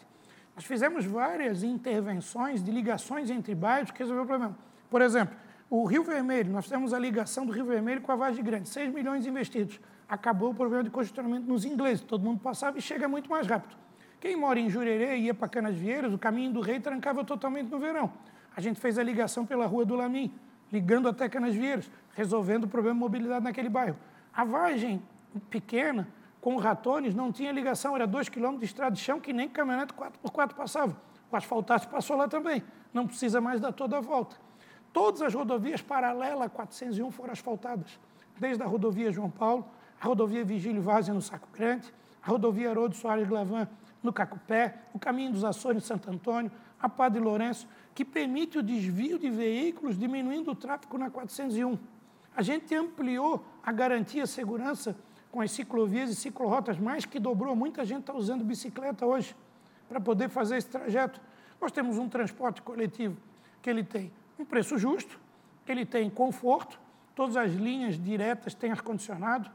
Nós 0.54 0.64
fizemos 0.64 1.04
várias 1.04 1.62
intervenções 1.62 2.62
de 2.62 2.70
ligações 2.70 3.30
entre 3.30 3.54
bairros 3.54 3.90
que 3.90 3.98
resolveu 3.98 4.24
o 4.24 4.26
problema. 4.26 4.58
Por 4.90 5.02
exemplo, 5.02 5.36
o 5.70 5.84
Rio 5.84 6.02
Vermelho, 6.02 6.50
nós 6.50 6.64
fizemos 6.64 6.92
a 6.92 6.98
ligação 6.98 7.46
do 7.46 7.52
Rio 7.52 7.64
Vermelho 7.64 8.00
com 8.00 8.10
a 8.10 8.16
Vargem 8.16 8.42
Grande, 8.42 8.68
6 8.68 8.92
milhões 8.92 9.26
investidos 9.26 9.80
acabou 10.08 10.50
o 10.50 10.54
problema 10.54 10.82
de 10.82 10.90
congestionamento 10.90 11.46
nos 11.46 11.64
ingleses. 11.64 12.02
Todo 12.02 12.24
mundo 12.24 12.40
passava 12.40 12.78
e 12.78 12.80
chega 12.80 13.06
muito 13.06 13.28
mais 13.28 13.46
rápido. 13.46 13.76
Quem 14.18 14.34
mora 14.34 14.58
em 14.58 14.70
Jurerê 14.70 15.16
e 15.16 15.24
ia 15.26 15.34
para 15.34 15.48
Canas 15.48 15.76
Vieiras, 15.76 16.12
o 16.12 16.18
caminho 16.18 16.52
do 16.52 16.60
rei 16.60 16.80
trancava 16.80 17.24
totalmente 17.24 17.68
no 17.68 17.78
verão. 17.78 18.10
A 18.56 18.60
gente 18.60 18.80
fez 18.80 18.98
a 18.98 19.02
ligação 19.02 19.46
pela 19.46 19.66
Rua 19.66 19.84
do 19.84 19.94
Lamim, 19.94 20.32
ligando 20.72 21.08
até 21.08 21.28
Canas 21.28 21.54
Vieiras, 21.54 21.88
resolvendo 22.18 22.64
o 22.64 22.68
problema 22.68 22.96
de 22.96 23.00
mobilidade 23.00 23.44
naquele 23.44 23.68
bairro. 23.68 23.96
A 24.34 24.44
Vargem 24.44 25.00
pequena, 25.48 26.08
com 26.40 26.56
ratones, 26.56 27.14
não 27.14 27.30
tinha 27.30 27.52
ligação, 27.52 27.94
era 27.94 28.08
dois 28.08 28.28
quilômetros 28.28 28.62
de 28.62 28.66
estrada 28.66 28.96
de 28.96 29.00
chão 29.00 29.20
que 29.20 29.32
nem 29.32 29.48
caminhonete 29.48 29.94
4x4 29.94 30.52
passava. 30.54 31.00
O 31.30 31.36
asfaltado 31.36 31.86
passou 31.86 32.16
lá 32.16 32.26
também, 32.26 32.64
não 32.92 33.06
precisa 33.06 33.40
mais 33.40 33.60
dar 33.60 33.70
toda 33.70 33.98
a 33.98 34.00
volta. 34.00 34.34
Todas 34.92 35.22
as 35.22 35.32
rodovias 35.32 35.80
paralelas 35.80 36.46
a 36.46 36.48
401 36.48 37.08
foram 37.12 37.32
asfaltadas, 37.32 38.00
desde 38.36 38.64
a 38.64 38.66
rodovia 38.66 39.12
João 39.12 39.30
Paulo, 39.30 39.64
a 40.00 40.04
rodovia 40.04 40.44
Vigílio 40.44 40.82
Vaz 40.82 41.06
no 41.06 41.22
Saco 41.22 41.46
Grande, 41.52 41.94
a 42.20 42.28
rodovia 42.28 42.70
Haroldo 42.70 42.96
Soares 42.96 43.28
Glavan 43.28 43.68
no 44.02 44.12
Cacupé, 44.12 44.74
o 44.92 44.98
caminho 44.98 45.30
dos 45.30 45.44
Açores 45.44 45.84
em 45.84 45.86
Santo 45.86 46.10
Antônio, 46.10 46.50
a 46.80 46.88
Padre 46.88 47.20
Lourenço, 47.20 47.68
que 47.94 48.04
permite 48.04 48.58
o 48.58 48.62
desvio 48.62 49.20
de 49.20 49.30
veículos, 49.30 49.96
diminuindo 49.96 50.50
o 50.50 50.54
tráfego 50.56 50.98
na 50.98 51.10
401. 51.10 51.78
A 52.38 52.42
gente 52.42 52.72
ampliou 52.72 53.44
a 53.64 53.72
garantia 53.72 54.24
segurança 54.24 54.94
com 55.28 55.40
as 55.40 55.50
ciclovias 55.50 56.08
e 56.08 56.14
ciclorotas, 56.14 56.78
mais 56.78 57.04
que 57.04 57.18
dobrou. 57.18 57.56
Muita 57.56 57.84
gente 57.84 58.02
está 58.02 58.14
usando 58.14 58.44
bicicleta 58.44 59.04
hoje 59.04 59.34
para 59.88 60.00
poder 60.00 60.28
fazer 60.28 60.56
esse 60.56 60.68
trajeto. 60.68 61.20
Nós 61.60 61.72
temos 61.72 61.98
um 61.98 62.08
transporte 62.08 62.62
coletivo 62.62 63.16
que 63.60 63.68
ele 63.68 63.82
tem 63.82 64.12
um 64.38 64.44
preço 64.44 64.78
justo, 64.78 65.18
ele 65.66 65.84
tem 65.84 66.08
conforto, 66.08 66.78
todas 67.12 67.36
as 67.36 67.50
linhas 67.50 68.00
diretas 68.00 68.54
têm 68.54 68.70
ar-condicionado, 68.70 69.50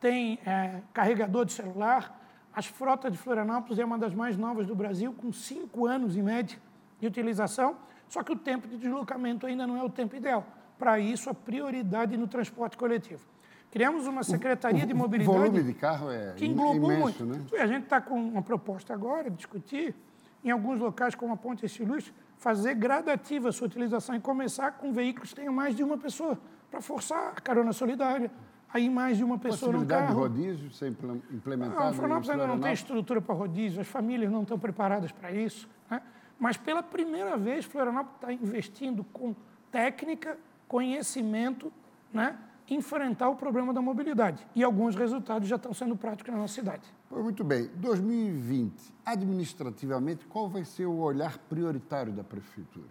tem 0.00 0.38
é, 0.46 0.80
carregador 0.94 1.44
de 1.44 1.52
celular. 1.52 2.18
As 2.50 2.64
frotas 2.64 3.12
de 3.12 3.18
Florianópolis 3.18 3.78
é 3.78 3.84
uma 3.84 3.98
das 3.98 4.14
mais 4.14 4.38
novas 4.38 4.66
do 4.66 4.74
Brasil, 4.74 5.12
com 5.12 5.30
cinco 5.34 5.86
anos 5.86 6.16
em 6.16 6.22
média 6.22 6.58
de 6.98 7.06
utilização, 7.06 7.76
só 8.08 8.22
que 8.22 8.32
o 8.32 8.36
tempo 8.36 8.66
de 8.66 8.78
deslocamento 8.78 9.46
ainda 9.46 9.66
não 9.66 9.76
é 9.76 9.82
o 9.82 9.90
tempo 9.90 10.16
ideal. 10.16 10.46
Para 10.82 10.98
isso, 10.98 11.30
a 11.30 11.34
prioridade 11.34 12.16
no 12.16 12.26
transporte 12.26 12.76
coletivo. 12.76 13.24
Criamos 13.70 14.04
uma 14.08 14.24
secretaria 14.24 14.82
o, 14.82 14.86
de 14.86 14.92
mobilidade. 14.92 15.38
O 15.38 15.40
volume 15.40 15.62
de 15.62 15.74
carro 15.74 16.10
é 16.10 16.32
que 16.36 16.44
englobou 16.44 16.90
imenso, 16.90 17.24
muito. 17.24 17.54
Né? 17.54 17.60
A 17.60 17.68
gente 17.68 17.84
está 17.84 18.00
com 18.00 18.20
uma 18.20 18.42
proposta 18.42 18.92
agora, 18.92 19.30
discutir, 19.30 19.94
em 20.42 20.50
alguns 20.50 20.80
locais 20.80 21.14
como 21.14 21.34
a 21.34 21.36
Ponte 21.36 21.64
Estiluz, 21.64 22.12
fazer 22.36 22.74
gradativa 22.74 23.50
a 23.50 23.52
sua 23.52 23.68
utilização 23.68 24.16
e 24.16 24.20
começar 24.20 24.72
com 24.72 24.92
veículos 24.92 25.28
que 25.30 25.36
tenham 25.36 25.54
mais 25.54 25.76
de 25.76 25.84
uma 25.84 25.96
pessoa, 25.96 26.36
para 26.68 26.80
forçar 26.80 27.28
a 27.36 27.40
carona 27.40 27.72
solidária, 27.72 28.28
aí 28.74 28.90
mais 28.90 29.16
de 29.16 29.22
uma 29.22 29.38
pessoa 29.38 29.70
no 29.70 29.86
carro. 29.86 30.08
de 30.08 30.14
rodízio 30.14 30.72
ser 30.72 30.92
implementado? 31.30 31.78
Não, 31.78 31.90
o 31.90 31.94
Florianópolis 31.94 32.30
ainda 32.30 32.46
não 32.48 32.58
tem 32.58 32.72
estrutura 32.72 33.22
para 33.22 33.36
rodízio, 33.36 33.80
as 33.80 33.86
famílias 33.86 34.32
não 34.32 34.42
estão 34.42 34.58
preparadas 34.58 35.12
para 35.12 35.30
isso. 35.30 35.68
Né? 35.88 36.02
Mas, 36.40 36.56
pela 36.56 36.82
primeira 36.82 37.36
vez, 37.36 37.64
Florianópolis 37.64 38.16
está 38.16 38.32
investindo 38.32 39.04
com 39.04 39.32
técnica, 39.70 40.36
conhecimento, 40.72 41.70
né? 42.10 42.34
enfrentar 42.70 43.28
o 43.28 43.36
problema 43.36 43.74
da 43.74 43.82
mobilidade. 43.82 44.46
E 44.54 44.64
alguns 44.64 44.96
resultados 44.96 45.46
já 45.46 45.56
estão 45.56 45.74
sendo 45.74 45.94
práticos 45.94 46.32
na 46.32 46.40
nossa 46.40 46.54
cidade. 46.54 46.82
Muito 47.10 47.44
bem. 47.44 47.68
2020, 47.74 48.72
administrativamente, 49.04 50.24
qual 50.24 50.48
vai 50.48 50.64
ser 50.64 50.86
o 50.86 50.96
olhar 50.96 51.36
prioritário 51.36 52.10
da 52.10 52.24
Prefeitura? 52.24 52.88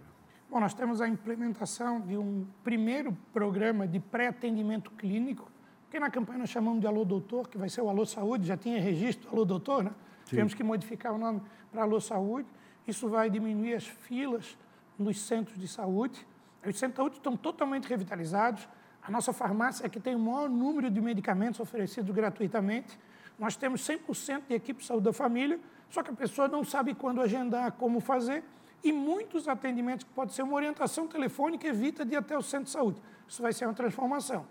Bom, 0.48 0.60
nós 0.60 0.76
temos 0.76 1.02
a 1.02 1.08
implementação 1.08 2.00
de 2.02 2.16
um 2.16 2.46
primeiro 2.64 3.18
programa 3.34 3.88
de 3.88 4.00
pré-atendimento 4.00 4.92
clínico, 4.92 5.52
que 5.90 6.00
na 6.00 6.12
campanha 6.12 6.38
nós 6.38 6.50
chamamos 6.52 6.82
de 6.82 6.86
Alô 6.86 7.04
Doutor, 7.04 7.50
que 7.50 7.58
vai 7.58 7.68
ser 7.68 7.82
o 7.82 7.90
Alô 7.90 8.06
Saúde, 8.06 8.46
já 8.46 8.56
tinha 8.56 8.80
registro 8.80 9.28
Alô 9.32 9.44
Doutor, 9.44 9.86
né? 9.86 9.92
Sim. 10.26 10.30
Tivemos 10.30 10.54
que 10.54 10.64
modificar 10.64 11.14
o 11.14 11.18
nome 11.18 11.42
para 11.72 11.82
Alô 11.82 12.00
Saúde. 12.00 12.48
Isso 12.86 13.10
vai 13.10 13.28
diminuir 13.28 13.74
as 13.74 13.88
filas 13.88 14.56
nos 15.00 15.20
centros 15.20 15.58
de 15.58 15.68
saúde. 15.68 16.28
Os 16.66 16.78
centros 16.78 17.14
estão 17.14 17.36
totalmente 17.36 17.88
revitalizados, 17.88 18.68
a 19.04 19.10
nossa 19.10 19.34
farmácia 19.34 19.86
é 19.86 19.90
que 19.90 20.00
tem 20.00 20.16
o 20.16 20.20
maior 20.20 20.48
número 20.48 20.90
de 20.90 21.02
medicamentos 21.02 21.60
oferecidos 21.60 22.14
gratuitamente. 22.14 23.00
Nós 23.38 23.56
temos 23.56 23.82
100% 23.82 24.44
de 24.48 24.54
equipe 24.54 24.82
de 24.82 24.86
saúde 24.86 25.06
da 25.06 25.14
família, 25.14 25.60
só 25.90 26.04
que 26.04 26.12
a 26.12 26.14
pessoa 26.14 26.48
não 26.48 26.64
sabe 26.64 26.94
quando 26.94 27.20
agendar, 27.20 27.72
como 27.74 28.00
fazer, 28.00 28.44
e 28.84 28.92
muitos 28.92 29.48
atendimentos 29.48 30.04
que 30.04 30.12
pode 30.12 30.34
ser 30.34 30.44
uma 30.44 30.54
orientação 30.54 31.08
telefônica 31.08 31.68
evita 31.68 32.06
de 32.06 32.14
ir 32.14 32.18
até 32.18 32.38
o 32.38 32.42
centro 32.42 32.66
de 32.66 32.72
saúde. 32.72 33.02
Isso 33.28 33.42
vai 33.42 33.54
ser 33.54 33.66
uma 33.66 33.74
transformação. 33.74 34.46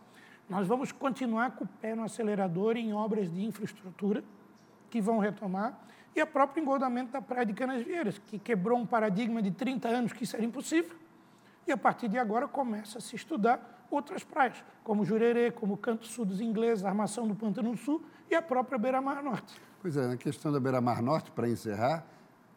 Nós 0.49 0.66
vamos 0.66 0.90
continuar 0.90 1.53
com 1.53 1.64
o 1.64 1.68
pé 1.81 1.94
no 1.94 2.03
acelerador 2.03 2.77
em 2.77 2.92
obras 2.92 3.33
de 3.33 3.44
infraestrutura 3.44 4.25
que 4.90 5.01
vão 5.01 5.18
retomar 5.18 5.79
e 6.14 6.20
o 6.20 6.27
próprio 6.27 6.61
engordamento 6.61 7.12
da 7.12 7.23
Praia 7.23 7.46
de 7.46 7.53
Canasvieiras, 7.53 8.18
que 8.18 8.37
quebrou 8.37 8.77
um 8.77 8.87
paradigma 8.87 9.40
de 9.40 9.53
30 9.53 9.88
anos 9.88 10.12
que 10.12 10.25
isso 10.25 10.35
era 10.35 10.44
impossível. 10.44 10.96
E 11.71 11.73
a 11.73 11.77
partir 11.77 12.09
de 12.09 12.19
agora 12.19 12.49
começa 12.49 12.99
a 12.99 13.01
se 13.01 13.15
estudar 13.15 13.87
outras 13.89 14.25
praias, 14.25 14.57
como 14.83 15.05
Jurerê, 15.05 15.53
como 15.53 15.77
Canto 15.77 16.05
Sul 16.05 16.25
dos 16.25 16.41
Ingleses, 16.41 16.85
Armação 16.85 17.29
do 17.29 17.35
Pântano 17.37 17.77
Sul 17.77 18.05
e 18.29 18.35
a 18.35 18.43
própria 18.43 18.77
Beira-Mar 18.77 19.23
Norte. 19.23 19.55
Pois 19.81 19.97
é, 19.97 20.09
na 20.09 20.17
questão 20.17 20.51
da 20.51 20.59
Beira-Mar 20.59 21.01
Norte, 21.01 21.31
para 21.31 21.49
encerrar, 21.49 22.05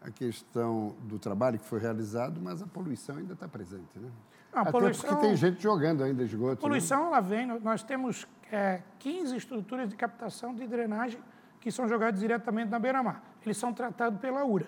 a 0.01 0.09
questão 0.09 0.95
do 1.03 1.19
trabalho 1.19 1.59
que 1.59 1.65
foi 1.65 1.79
realizado, 1.79 2.41
mas 2.41 2.63
a 2.63 2.65
poluição 2.65 3.17
ainda 3.17 3.33
está 3.33 3.47
presente, 3.47 3.99
né? 3.99 4.09
A 4.51 4.61
Até 4.61 4.71
poluição, 4.71 5.07
porque 5.07 5.27
tem 5.27 5.35
gente 5.35 5.61
jogando 5.61 6.03
ainda 6.03 6.23
esgoto. 6.23 6.53
A 6.53 6.55
né? 6.55 6.61
poluição, 6.61 7.01
né? 7.01 7.07
ela 7.09 7.19
vem, 7.19 7.45
nós 7.45 7.83
temos 7.83 8.27
é, 8.51 8.81
15 8.97 9.37
estruturas 9.37 9.89
de 9.89 9.95
captação 9.95 10.55
de 10.55 10.65
drenagem 10.65 11.21
que 11.61 11.71
são 11.71 11.87
jogadas 11.87 12.19
diretamente 12.19 12.71
na 12.71 12.79
beira-mar. 12.79 13.21
Eles 13.45 13.57
são 13.57 13.71
tratados 13.71 14.19
pela 14.19 14.43
URA. 14.43 14.65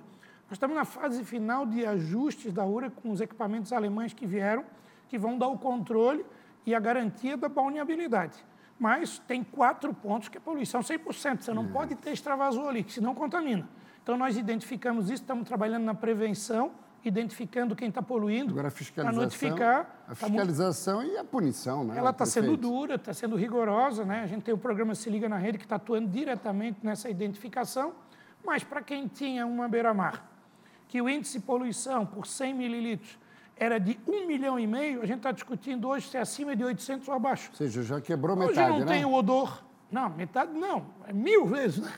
Nós 0.48 0.58
estamos 0.58 0.76
na 0.76 0.86
fase 0.86 1.24
final 1.24 1.66
de 1.66 1.86
ajustes 1.86 2.54
da 2.54 2.64
URA 2.64 2.92
com 2.92 3.12
os 3.12 3.20
equipamentos 3.20 3.74
alemães 3.74 4.14
que 4.14 4.28
vieram, 4.28 4.64
que 5.10 5.18
vão 5.18 5.38
dar 5.38 5.48
o 5.48 5.58
controle 5.58 6.24
e 6.66 6.76
a 6.76 6.80
garantia 6.80 7.36
da 7.36 7.50
balneabilidade. 7.50 8.46
Mas 8.80 9.20
tem 9.20 9.44
quatro 9.44 9.94
pontos 9.94 10.30
que 10.30 10.38
é 10.38 10.42
poluição 10.42 10.82
100%. 10.82 11.42
Você 11.42 11.54
não 11.54 11.68
pode 11.68 11.96
ter 11.96 12.12
extravasor 12.12 12.68
ali, 12.68 12.84
que 12.84 12.94
senão 12.94 13.16
contamina. 13.16 13.68
Então, 14.04 14.18
nós 14.18 14.38
identificamos 14.38 15.06
isso, 15.06 15.24
estamos 15.24 15.48
trabalhando 15.48 15.84
na 15.84 15.96
prevenção, 15.96 16.72
identificando 17.04 17.76
quem 17.76 17.90
está 17.90 18.02
poluindo. 18.04 18.52
Agora, 18.52 18.68
a 18.68 18.72
fiscalização. 18.72 19.24
notificar. 19.24 19.80
A 20.08 20.10
tá 20.10 20.16
fiscalização 20.16 21.00
tá, 21.00 21.06
e 21.06 21.18
a 21.18 21.24
punição, 21.24 21.84
né? 21.84 21.98
Ela 21.98 22.12
está 22.12 22.26
sendo 22.26 22.56
dura, 22.56 22.96
está 22.96 23.14
sendo 23.14 23.36
rigorosa, 23.36 24.06
né? 24.06 24.22
A 24.22 24.28
gente 24.28 24.44
tem 24.44 24.54
o 24.54 24.58
programa 24.58 24.94
Se 24.94 25.10
Liga 25.10 25.28
na 25.28 25.38
Rede, 25.38 25.58
que 25.58 25.66
está 25.66 25.78
atuando 25.78 26.08
diretamente 26.08 26.80
nessa 26.84 27.10
identificação. 27.10 27.94
Mas, 28.46 28.64
para 28.64 28.84
quem 28.84 29.08
tinha 29.08 29.48
uma 29.48 29.68
beira-mar, 29.68 30.35
que 30.88 31.02
o 31.02 31.10
índice 31.10 31.40
de 31.40 31.46
poluição 31.46 32.06
por 32.06 32.28
100 32.28 32.54
mililitros 32.54 33.18
era 33.58 33.80
de 33.80 34.00
um 34.08 34.28
milhão 34.28 34.60
e 34.60 34.68
meio, 34.68 35.02
a 35.02 35.06
gente 35.06 35.18
está 35.18 35.32
discutindo 35.32 35.88
hoje 35.88 36.10
se 36.10 36.18
é 36.18 36.22
acima 36.22 36.56
de 36.56 36.64
800 36.64 37.08
ou 37.08 37.14
abaixo. 37.14 37.50
Ou 37.52 37.58
seja, 37.58 37.84
já 37.84 38.02
quebrou 38.02 38.38
hoje 38.38 38.50
metade, 38.50 38.72
Hoje 38.72 38.80
não 38.80 38.86
né? 38.86 38.94
tem 38.94 39.06
o 39.06 39.14
odor. 39.14 39.64
Não, 39.92 40.10
metade 40.10 40.52
não, 40.54 40.88
é 41.08 41.14
mil 41.14 41.46
vezes, 41.46 41.78
né? 41.78 41.94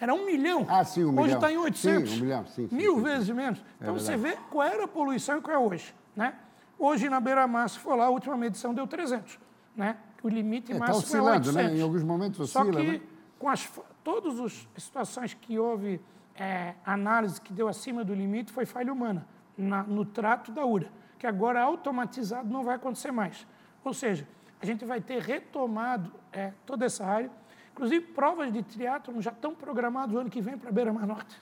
Era 0.00 0.14
um 0.14 0.24
milhão. 0.24 0.66
Ah, 0.68 0.84
sim, 0.84 1.02
um 1.04 1.08
hoje 1.08 1.12
milhão. 1.12 1.24
Hoje 1.24 1.34
está 1.34 1.52
em 1.52 1.56
800. 1.56 2.10
Sim, 2.10 2.16
um 2.16 2.20
milhão, 2.20 2.46
sim. 2.46 2.68
sim 2.68 2.76
mil 2.76 2.96
sim, 2.96 3.02
vezes 3.02 3.26
sim. 3.26 3.32
menos. 3.32 3.58
É 3.58 3.62
então 3.80 3.96
é 3.96 3.98
você 3.98 4.16
vê 4.16 4.36
qual 4.50 4.66
era 4.66 4.84
a 4.84 4.88
poluição 4.88 5.38
e 5.38 5.40
qual 5.40 5.56
é 5.56 5.58
hoje, 5.58 5.94
né? 6.14 6.34
Hoje 6.78 7.08
na 7.08 7.20
beira-mar, 7.20 7.68
se 7.68 7.78
for 7.78 7.96
lá, 7.96 8.04
a 8.04 8.10
última 8.10 8.36
medição 8.36 8.72
deu 8.72 8.86
300, 8.86 9.38
né? 9.74 9.96
O 10.22 10.28
limite 10.28 10.72
é, 10.72 10.74
tá 10.74 10.80
máximo 10.80 10.98
oscilando, 10.98 11.30
é 11.30 11.52
800. 11.52 11.54
né? 11.54 11.76
Em 11.76 11.82
alguns 11.82 12.02
momentos 12.02 12.40
oscila, 12.40 12.64
Só 12.64 12.70
que 12.70 12.86
né? 12.86 13.00
com 13.38 13.48
as, 13.48 13.68
todas 14.04 14.38
as 14.40 14.68
situações 14.76 15.34
que 15.34 15.58
houve 15.58 16.00
é, 16.38 16.74
análise 16.84 17.40
que 17.40 17.52
deu 17.52 17.68
acima 17.68 18.04
do 18.04 18.14
limite 18.14 18.52
foi 18.52 18.64
falha 18.64 18.92
humana 18.92 19.26
na, 19.56 19.82
no 19.82 20.04
trato 20.04 20.52
da 20.52 20.64
URA 20.64 20.90
que 21.18 21.26
agora 21.26 21.60
automatizado 21.60 22.48
não 22.48 22.62
vai 22.62 22.76
acontecer 22.76 23.10
mais. 23.10 23.46
Ou 23.84 23.92
seja, 23.92 24.26
a 24.60 24.66
gente 24.66 24.84
vai 24.84 25.00
ter 25.00 25.20
retomado 25.20 26.12
é, 26.32 26.52
toda 26.64 26.86
essa 26.86 27.04
área. 27.04 27.30
Inclusive, 27.72 28.06
provas 28.06 28.52
de 28.52 28.62
triatlon 28.62 29.20
já 29.20 29.30
estão 29.30 29.54
programadas 29.54 30.14
o 30.14 30.18
ano 30.18 30.30
que 30.30 30.40
vem 30.40 30.56
para 30.56 30.70
Beira-Mar 30.70 31.06
Norte. 31.06 31.36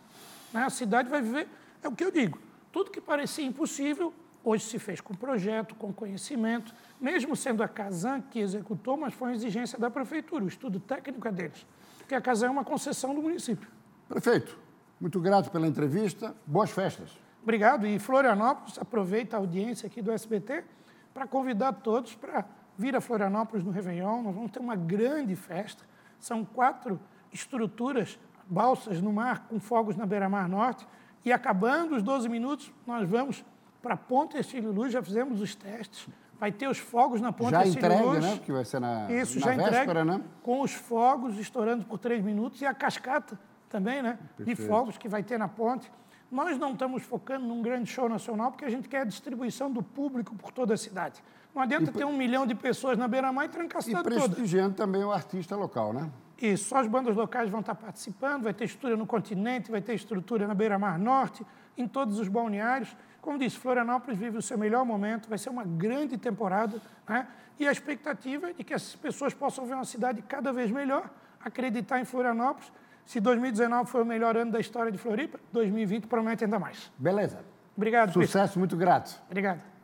Né? 0.52 0.62
A 0.62 0.70
cidade 0.70 1.08
vai 1.08 1.20
viver, 1.20 1.48
é 1.82 1.88
o 1.88 1.92
que 1.92 2.04
eu 2.04 2.10
digo, 2.10 2.38
tudo 2.72 2.90
que 2.90 3.00
parecia 3.00 3.44
impossível, 3.44 4.12
hoje 4.44 4.64
se 4.64 4.78
fez 4.78 5.00
com 5.00 5.14
projeto, 5.14 5.74
com 5.74 5.92
conhecimento, 5.92 6.74
mesmo 7.00 7.34
sendo 7.34 7.62
a 7.62 7.68
Casan 7.68 8.20
que 8.20 8.38
executou, 8.38 8.96
mas 8.96 9.14
foi 9.14 9.28
uma 9.28 9.34
exigência 9.34 9.78
da 9.78 9.90
prefeitura, 9.90 10.44
o 10.44 10.48
estudo 10.48 10.78
técnico 10.78 11.26
é 11.26 11.32
deles, 11.32 11.66
porque 11.98 12.14
a 12.14 12.20
Casan 12.20 12.46
é 12.46 12.50
uma 12.50 12.64
concessão 12.64 13.14
do 13.14 13.22
município. 13.22 13.68
Prefeito, 14.08 14.58
muito 15.00 15.20
grato 15.20 15.50
pela 15.50 15.66
entrevista, 15.66 16.34
boas 16.46 16.70
festas. 16.70 17.10
Obrigado. 17.42 17.86
E 17.86 17.98
Florianópolis, 17.98 18.78
aproveita 18.78 19.36
a 19.36 19.38
audiência 19.38 19.86
aqui 19.86 20.02
do 20.02 20.10
SBT 20.10 20.64
para 21.12 21.26
convidar 21.26 21.72
todos 21.74 22.14
para 22.14 22.44
vir 22.76 22.96
a 22.96 23.00
Florianópolis 23.00 23.64
no 23.64 23.70
Réveillon. 23.70 24.22
Nós 24.22 24.34
vamos 24.34 24.50
ter 24.50 24.58
uma 24.58 24.74
grande 24.76 25.36
festa. 25.36 25.84
São 26.18 26.44
quatro 26.44 26.98
estruturas, 27.32 28.18
balsas 28.46 29.00
no 29.00 29.12
mar, 29.12 29.46
com 29.48 29.60
fogos 29.60 29.96
na 29.96 30.06
beira-mar 30.06 30.48
norte. 30.48 30.86
E 31.24 31.32
acabando 31.32 31.96
os 31.96 32.02
12 32.02 32.28
minutos, 32.28 32.72
nós 32.86 33.08
vamos 33.08 33.44
para 33.82 33.94
a 33.94 33.96
Ponte 33.96 34.36
Estílio 34.38 34.72
Luz, 34.72 34.92
já 34.92 35.02
fizemos 35.02 35.40
os 35.40 35.54
testes. 35.54 36.08
Vai 36.38 36.52
ter 36.52 36.68
os 36.68 36.78
fogos 36.78 37.20
na 37.20 37.32
Ponte 37.32 37.52
já 37.52 37.66
entregue, 37.66 38.02
Luz. 38.02 38.24
né? 38.24 38.36
Porque 38.36 38.52
vai 38.52 38.64
ser 38.64 38.80
na, 38.80 39.10
Isso, 39.10 39.38
na 39.40 39.46
já 39.46 39.56
véspera, 39.56 40.00
entregue, 40.00 40.18
né? 40.18 40.24
Com 40.42 40.60
os 40.60 40.72
fogos 40.72 41.38
estourando 41.38 41.84
por 41.84 41.98
três 41.98 42.22
minutos 42.22 42.60
e 42.60 42.66
a 42.66 42.74
cascata 42.74 43.38
também, 43.68 44.02
né? 44.02 44.18
Perfeito. 44.36 44.60
De 44.60 44.66
fogos 44.66 44.98
que 44.98 45.08
vai 45.08 45.22
ter 45.22 45.38
na 45.38 45.48
ponte. 45.48 45.90
Nós 46.30 46.58
não 46.58 46.72
estamos 46.72 47.02
focando 47.02 47.46
num 47.46 47.62
grande 47.62 47.90
show 47.90 48.08
nacional 48.08 48.50
porque 48.50 48.64
a 48.64 48.70
gente 48.70 48.88
quer 48.88 49.02
a 49.02 49.04
distribuição 49.04 49.70
do 49.70 49.82
público 49.82 50.34
por 50.34 50.50
toda 50.50 50.74
a 50.74 50.76
cidade. 50.76 51.22
Não 51.54 51.62
adianta 51.62 51.90
e, 51.90 51.94
ter 51.94 52.04
um 52.04 52.16
milhão 52.16 52.46
de 52.46 52.54
pessoas 52.54 52.98
na 52.98 53.06
beira-mar 53.06 53.46
e 53.46 53.48
trancar 53.48 53.78
a 53.78 53.82
cidade 53.82 54.04
toda. 54.04 54.16
E 54.16 54.28
prestigiando 54.28 54.74
toda. 54.74 54.86
também 54.86 55.04
o 55.04 55.12
artista 55.12 55.56
local, 55.56 55.92
né? 55.92 56.10
Isso, 56.40 56.68
só 56.68 56.78
as 56.78 56.86
bandas 56.86 57.16
locais 57.16 57.48
vão 57.48 57.60
estar 57.60 57.74
participando, 57.74 58.42
vai 58.42 58.52
ter 58.52 58.64
estrutura 58.64 58.96
no 58.96 59.06
continente, 59.06 59.70
vai 59.70 59.80
ter 59.80 59.94
estrutura 59.94 60.46
na 60.46 60.54
beira-mar 60.54 60.98
norte, 60.98 61.46
em 61.78 61.88
todos 61.88 62.18
os 62.18 62.28
balneários. 62.28 62.94
Como 63.22 63.38
disse, 63.38 63.56
Florianópolis 63.56 64.18
vive 64.18 64.36
o 64.36 64.42
seu 64.42 64.58
melhor 64.58 64.84
momento, 64.84 65.28
vai 65.28 65.38
ser 65.38 65.48
uma 65.48 65.64
grande 65.64 66.18
temporada, 66.18 66.80
né? 67.08 67.26
E 67.58 67.66
a 67.66 67.72
expectativa 67.72 68.50
é 68.50 68.52
de 68.52 68.62
que 68.62 68.74
as 68.74 68.94
pessoas 68.94 69.32
possam 69.32 69.64
ver 69.64 69.74
uma 69.74 69.84
cidade 69.86 70.20
cada 70.22 70.52
vez 70.52 70.70
melhor, 70.70 71.08
acreditar 71.40 72.00
em 72.00 72.04
Florianópolis 72.04 72.70
se 73.06 73.20
2019 73.20 73.88
foi 73.88 74.02
o 74.02 74.04
melhor 74.04 74.36
ano 74.36 74.50
da 74.50 74.60
história 74.60 74.90
de 74.92 74.98
Floripa, 74.98 75.38
2020 75.52 76.06
promete 76.06 76.44
ainda 76.44 76.58
mais. 76.58 76.90
Beleza. 76.98 77.38
Obrigado. 77.76 78.12
Sucesso, 78.12 78.58
muito 78.58 78.76
grato. 78.76 79.18
Obrigado. 79.26 79.75